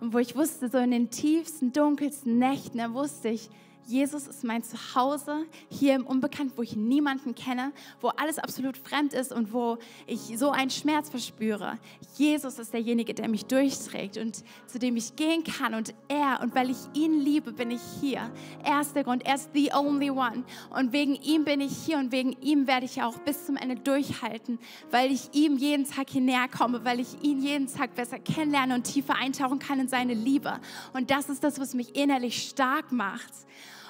[0.02, 3.50] Und wo ich wusste, so in den tiefsten, dunkelsten Nächten, da wusste ich,
[3.88, 7.72] Jesus ist mein Zuhause hier im Unbekannt, wo ich niemanden kenne,
[8.02, 11.78] wo alles absolut fremd ist und wo ich so einen Schmerz verspüre.
[12.18, 16.56] Jesus ist derjenige, der mich durchträgt und zu dem ich gehen kann und er und
[16.56, 18.32] weil ich ihn liebe, bin ich hier.
[18.64, 22.00] Er ist der Grund, er ist the only one und wegen ihm bin ich hier
[22.00, 24.58] und wegen ihm werde ich auch bis zum Ende durchhalten,
[24.90, 28.74] weil ich ihm jeden Tag hier näher komme, weil ich ihn jeden Tag besser kennenlerne
[28.74, 30.60] und tiefer eintauchen kann in seine Liebe.
[30.94, 33.32] Und das ist das, was mich innerlich stark macht.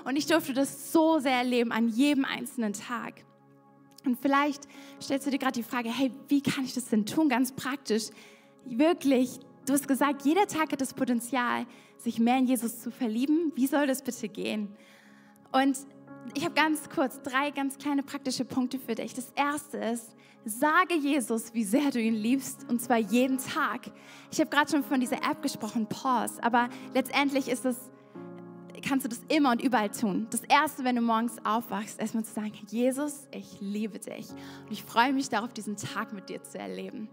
[0.06, 3.26] Und ich durfte das so sehr erleben an jedem einzelnen Tag.
[4.06, 4.63] Und vielleicht
[5.02, 7.28] stellst du dir gerade die Frage, hey, wie kann ich das denn tun?
[7.28, 8.10] Ganz praktisch.
[8.65, 11.66] Wirklich, du hast gesagt, jeder Tag hat das Potenzial,
[11.97, 13.51] sich mehr in Jesus zu verlieben.
[13.56, 14.70] Wie soll das bitte gehen?
[15.51, 15.76] Und
[16.36, 19.16] ich habe ganz kurz drei ganz kleine praktische Punkte für dich.
[19.16, 23.91] Das erste ist, sage Jesus, wie sehr du ihn liebst, und zwar jeden Tag.
[24.32, 27.78] Ich habe gerade schon von dieser App gesprochen, Pause, aber letztendlich ist es
[28.86, 30.28] kannst du das immer und überall tun.
[30.30, 34.30] Das Erste, wenn du morgens aufwachst, erstmal zu sagen, Jesus, ich liebe dich.
[34.30, 37.10] Und ich freue mich darauf, diesen Tag mit dir zu erleben.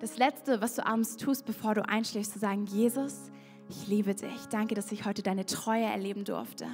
[0.00, 3.30] Das Letzte, was du abends tust, bevor du einschläfst, zu sagen, Jesus,
[3.68, 4.46] ich liebe dich.
[4.50, 6.66] Danke, dass ich heute deine Treue erleben durfte.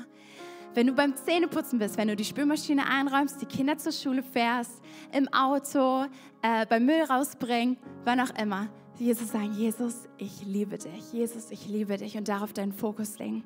[0.74, 4.82] Wenn du beim Zähneputzen bist, wenn du die Spülmaschine einräumst, die Kinder zur Schule fährst,
[5.12, 6.06] im Auto,
[6.42, 11.12] äh, beim Müll rausbringen, wann auch immer, Jesus sagen, Jesus, ich liebe dich.
[11.12, 13.44] Jesus, ich liebe dich und darauf deinen Fokus legen.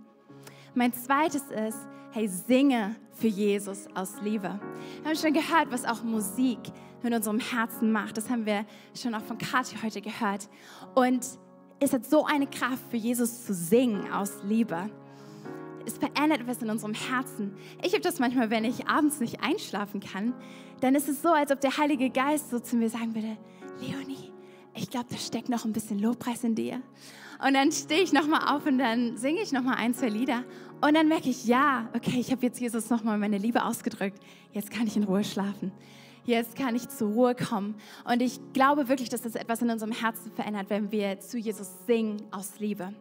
[0.77, 1.79] Mein zweites ist,
[2.11, 4.59] hey, singe für Jesus aus Liebe.
[5.03, 6.59] Wir haben schon gehört, was auch Musik
[7.01, 8.17] mit unserem Herzen macht.
[8.17, 10.49] Das haben wir schon auch von Kathi heute gehört.
[10.97, 11.25] Und
[11.79, 14.91] es hat so eine Kraft, für Jesus zu singen aus Liebe.
[15.87, 17.55] Es verändert etwas in unserem Herzen.
[17.85, 20.35] Ich habe das manchmal, wenn ich abends nicht einschlafen kann,
[20.81, 23.37] dann ist es so, als ob der Heilige Geist so zu mir sagen würde,
[23.81, 24.33] Leonie,
[24.75, 26.83] ich glaube, da steckt noch ein bisschen Lobpreis in dir.
[27.45, 30.45] Und dann stehe ich nochmal auf und dann singe ich nochmal ein, zwei Lieder.
[30.81, 34.19] Und dann merke ich, ja, okay, ich habe jetzt Jesus nochmal meine Liebe ausgedrückt.
[34.53, 35.73] Jetzt kann ich in Ruhe schlafen.
[36.25, 37.75] Jetzt kann ich zur Ruhe kommen.
[38.05, 41.69] Und ich glaube wirklich, dass das etwas in unserem Herzen verändert, wenn wir zu Jesus
[41.87, 42.95] singen aus Liebe.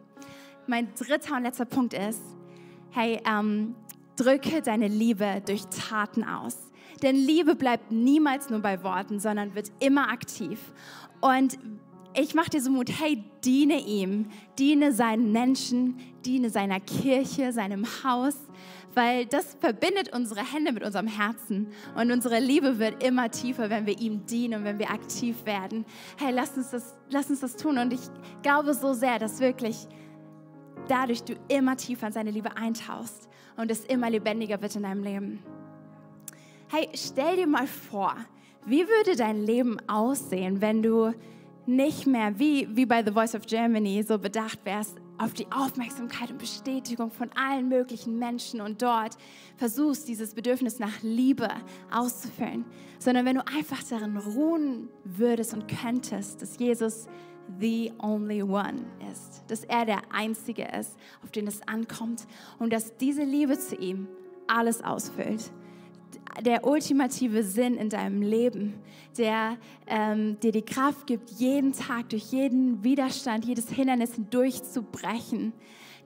[0.66, 2.22] Mein dritter und letzter Punkt ist,
[2.90, 3.74] hey, ähm,
[4.16, 6.70] drücke deine Liebe durch Taten aus.
[7.02, 10.58] Denn Liebe bleibt niemals nur bei Worten, sondern wird immer aktiv.
[11.20, 11.58] Und
[12.14, 14.26] ich mache dir so Mut, hey, diene ihm,
[14.58, 18.36] diene seinen Menschen, diene seiner Kirche, seinem Haus,
[18.94, 21.68] weil das verbindet unsere Hände mit unserem Herzen.
[21.96, 25.84] Und unsere Liebe wird immer tiefer, wenn wir ihm dienen und wenn wir aktiv werden.
[26.16, 27.78] Hey, lass uns das, lass uns das tun.
[27.78, 28.00] Und ich
[28.42, 29.88] glaube so sehr, dass wirklich
[30.86, 35.02] dadurch du immer tiefer in seine Liebe eintauchst und es immer lebendiger wird in deinem
[35.02, 35.42] Leben.
[36.68, 38.14] Hey, stell dir mal vor,
[38.66, 41.12] wie würde dein Leben aussehen, wenn du
[41.66, 46.30] nicht mehr wie, wie bei The Voice of Germany so bedacht wärst, auf die Aufmerksamkeit
[46.30, 49.16] und Bestätigung von allen möglichen Menschen und dort
[49.56, 51.48] versuchst, dieses Bedürfnis nach Liebe
[51.90, 52.64] auszufüllen,
[52.98, 57.06] sondern wenn du einfach darin ruhen würdest und könntest, dass Jesus
[57.60, 62.26] the only one ist, dass er der Einzige ist, auf den es ankommt
[62.58, 64.08] und dass diese Liebe zu ihm
[64.46, 65.52] alles ausfüllt
[66.44, 68.74] der ultimative Sinn in deinem Leben,
[69.16, 69.56] der
[69.86, 75.52] ähm, dir die Kraft gibt, jeden Tag durch jeden Widerstand, jedes Hindernis durchzubrechen.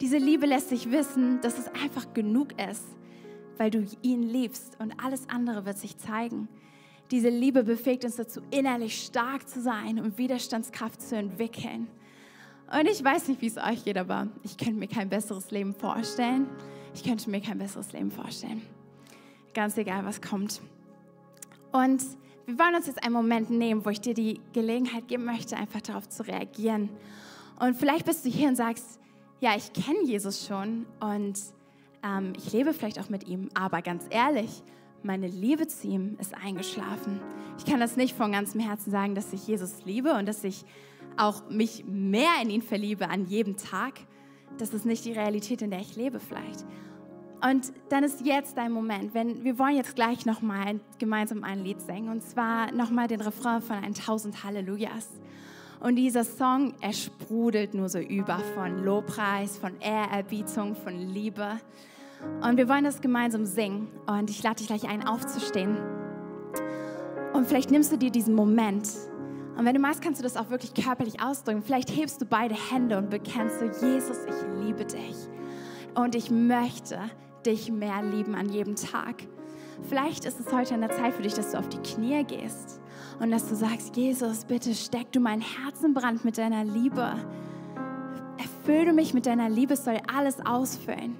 [0.00, 2.84] Diese Liebe lässt sich wissen, dass es einfach genug ist,
[3.56, 6.48] weil du ihn liebst und alles andere wird sich zeigen.
[7.10, 11.88] Diese Liebe befähigt uns dazu, innerlich stark zu sein und Widerstandskraft zu entwickeln.
[12.70, 15.74] Und ich weiß nicht, wie es euch geht, aber ich könnte mir kein besseres Leben
[15.74, 16.46] vorstellen.
[16.94, 18.60] Ich könnte mir kein besseres Leben vorstellen
[19.54, 20.60] ganz egal, was kommt.
[21.72, 22.02] Und
[22.46, 25.82] wir wollen uns jetzt einen Moment nehmen, wo ich dir die Gelegenheit geben möchte, einfach
[25.82, 26.88] darauf zu reagieren.
[27.60, 28.98] Und vielleicht bist du hier und sagst,
[29.40, 31.38] ja, ich kenne Jesus schon und
[32.02, 34.62] ähm, ich lebe vielleicht auch mit ihm, aber ganz ehrlich,
[35.02, 37.20] meine Liebe zu ihm ist eingeschlafen.
[37.58, 40.64] Ich kann das nicht von ganzem Herzen sagen, dass ich Jesus liebe und dass ich
[41.16, 43.94] auch mich mehr in ihn verliebe an jedem Tag.
[44.58, 46.64] Das ist nicht die Realität, in der ich lebe vielleicht.
[47.40, 51.80] Und dann ist jetzt dein Moment, wenn wir wollen jetzt gleich nochmal gemeinsam ein Lied
[51.80, 55.08] singen und zwar nochmal den Refrain von 1000 Hallelujahs.
[55.80, 61.60] Und dieser Song, er sprudelt nur so über von Lobpreis, von Ehrerbietung, von Liebe.
[62.42, 63.86] Und wir wollen das gemeinsam singen.
[64.06, 65.76] Und ich lade dich gleich ein, aufzustehen.
[67.32, 68.88] Und vielleicht nimmst du dir diesen Moment.
[69.56, 71.62] Und wenn du magst, kannst du das auch wirklich körperlich ausdrücken.
[71.62, 75.16] Vielleicht hebst du beide Hände und bekennst so, Jesus, ich liebe dich.
[75.94, 76.98] Und ich möchte,
[77.44, 79.24] dich mehr lieben an jedem Tag.
[79.88, 82.80] Vielleicht ist es heute an der Zeit für dich, dass du auf die Knie gehst
[83.20, 87.14] und dass du sagst, Jesus, bitte steck du mein Herz in Brand mit deiner Liebe.
[88.38, 91.16] Erfülle mich mit deiner Liebe, es soll alles ausfüllen.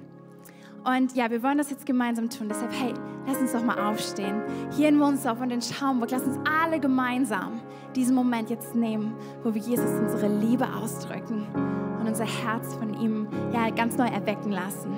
[0.83, 2.47] Und ja, wir wollen das jetzt gemeinsam tun.
[2.49, 2.93] Deshalb, hey,
[3.27, 4.41] lass uns doch mal aufstehen.
[4.75, 7.61] Hier in Monsdorf und in Schaumburg, lass uns alle gemeinsam
[7.95, 9.13] diesen Moment jetzt nehmen,
[9.43, 11.45] wo wir Jesus unsere Liebe ausdrücken
[11.99, 14.93] und unser Herz von ihm ja, ganz neu erwecken lassen.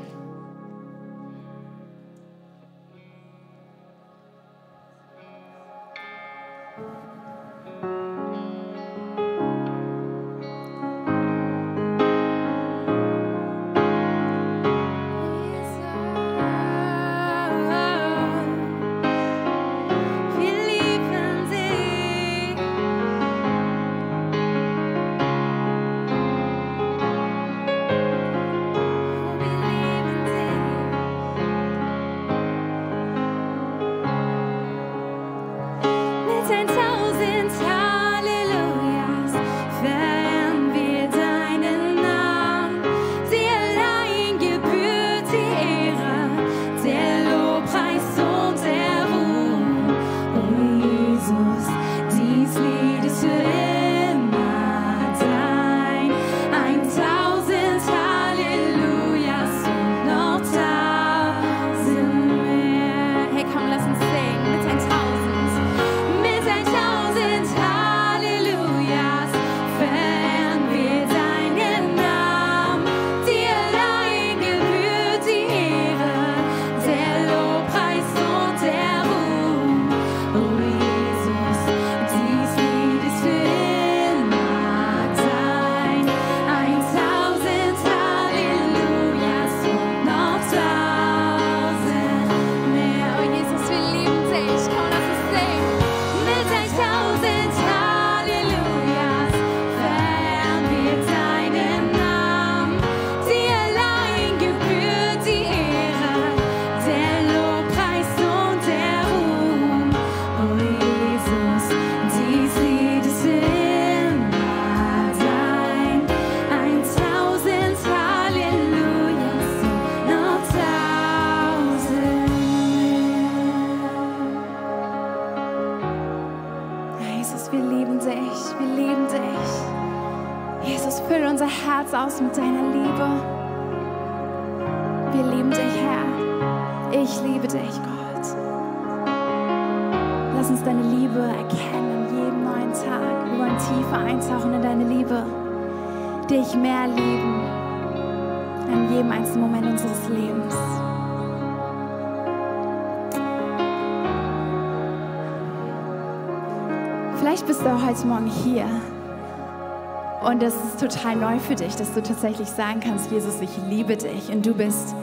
[160.92, 164.54] Total neu für dich, dass du tatsächlich sagen kannst, Jesus, ich liebe dich und du
[164.54, 164.94] bist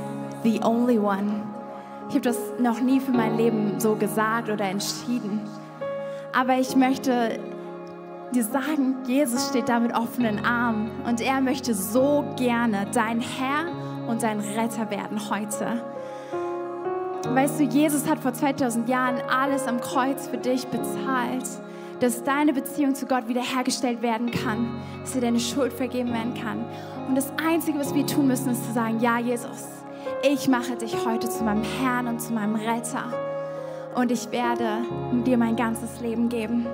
[0.45, 1.43] the only one.
[2.09, 5.41] Ich habe das noch nie für mein Leben so gesagt oder entschieden.
[6.33, 7.39] Aber ich möchte
[8.35, 13.67] dir sagen, Jesus steht da mit offenen Armen und er möchte so gerne dein Herr
[14.09, 15.83] und dein Retter werden heute.
[17.31, 21.45] Weißt du, Jesus hat vor 2000 Jahren alles am Kreuz für dich bezahlt
[22.01, 26.65] dass deine Beziehung zu Gott wiederhergestellt werden kann, dass dir deine Schuld vergeben werden kann.
[27.09, 29.67] Und das Einzige, was wir tun müssen, ist zu sagen, ja, Jesus,
[30.23, 33.05] ich mache dich heute zu meinem Herrn und zu meinem Retter.
[33.95, 34.79] Und ich werde
[35.27, 36.67] dir mein ganzes Leben geben.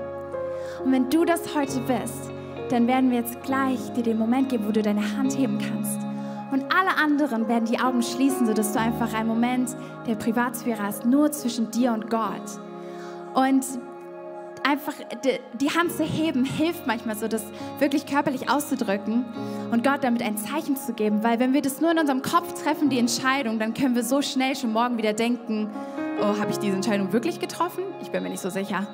[0.84, 2.30] Und wenn du das heute bist,
[2.70, 6.00] dann werden wir jetzt gleich dir den Moment geben, wo du deine Hand heben kannst.
[6.52, 11.04] Und alle anderen werden die Augen schließen, sodass du einfach einen Moment der Privatsphäre hast,
[11.04, 12.60] nur zwischen dir und Gott.
[13.34, 13.64] Und
[14.64, 14.94] einfach
[15.60, 17.44] die Hand zu heben hilft manchmal so, das
[17.78, 19.24] wirklich körperlich auszudrücken
[19.70, 21.22] und Gott damit ein Zeichen zu geben.
[21.22, 24.22] Weil wenn wir das nur in unserem Kopf treffen, die Entscheidung, dann können wir so
[24.22, 25.70] schnell schon morgen wieder denken,
[26.20, 27.84] oh, habe ich diese Entscheidung wirklich getroffen?
[28.00, 28.86] Ich bin mir nicht so sicher.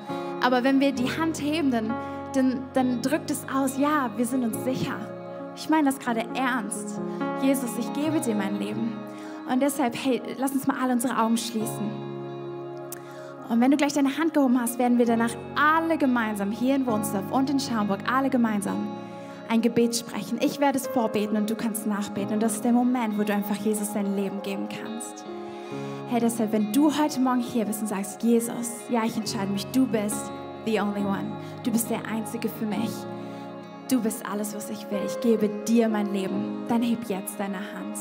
[0.43, 1.93] Aber wenn wir die Hand heben, dann,
[2.35, 4.95] dann, dann drückt es aus, ja, wir sind uns sicher.
[5.55, 6.99] Ich meine das gerade ernst.
[7.41, 8.93] Jesus, ich gebe dir mein Leben.
[9.49, 12.10] Und deshalb, hey, lass uns mal alle unsere Augen schließen.
[13.51, 16.85] Und wenn du gleich deine Hand gehoben hast, werden wir danach alle gemeinsam hier in
[16.85, 18.87] Wunsdorf und in Schaumburg, alle gemeinsam
[19.49, 20.39] ein Gebet sprechen.
[20.41, 22.35] Ich werde es vorbeten und du kannst nachbeten.
[22.35, 25.25] Und das ist der Moment, wo du einfach Jesus dein Leben geben kannst.
[26.07, 29.65] Hey, deshalb, wenn du heute Morgen hier bist und sagst, Jesus, ja, ich entscheide mich,
[29.73, 30.31] du bist
[30.65, 31.25] the only one.
[31.63, 32.91] Du bist der Einzige für mich.
[33.89, 35.01] Du bist alles, was ich will.
[35.05, 36.63] Ich gebe dir mein Leben.
[36.69, 37.97] Dann heb jetzt deine Hand.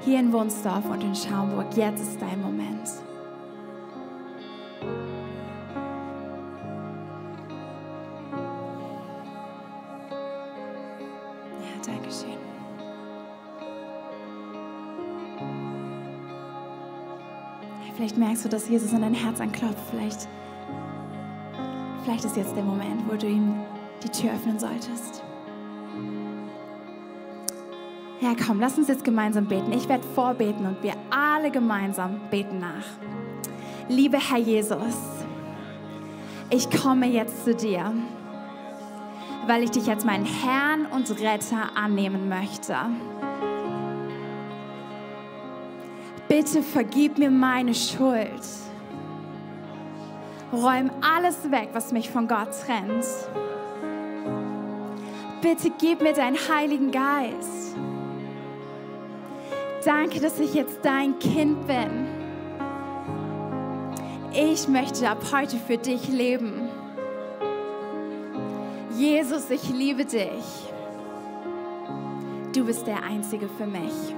[0.00, 3.07] Hier in Wunsdorf und in Schaumburg, jetzt ist dein Moment.
[18.08, 19.76] Vielleicht merkst du, dass Jesus an dein Herz anklopft.
[19.90, 20.28] Vielleicht,
[22.02, 23.56] vielleicht ist jetzt der Moment, wo du ihm
[24.02, 25.22] die Tür öffnen solltest.
[28.22, 29.72] Ja, komm, lass uns jetzt gemeinsam beten.
[29.72, 32.86] Ich werde vorbeten und wir alle gemeinsam beten nach.
[33.90, 34.96] Liebe Herr Jesus,
[36.48, 37.92] ich komme jetzt zu dir,
[39.46, 42.74] weil ich dich als meinen Herrn und Retter annehmen möchte.
[46.50, 48.30] Bitte vergib mir meine Schuld.
[50.50, 53.04] Räum alles weg, was mich von Gott trennt.
[55.42, 57.76] Bitte gib mir deinen Heiligen Geist.
[59.84, 62.06] Danke, dass ich jetzt dein Kind bin.
[64.32, 66.66] Ich möchte ab heute für dich leben.
[68.96, 70.70] Jesus, ich liebe dich.
[72.54, 74.14] Du bist der Einzige für mich.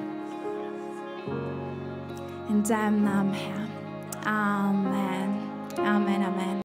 [2.61, 4.30] In deinem Namen, Herr.
[4.30, 5.34] Amen.
[5.78, 6.50] Amen, Amen.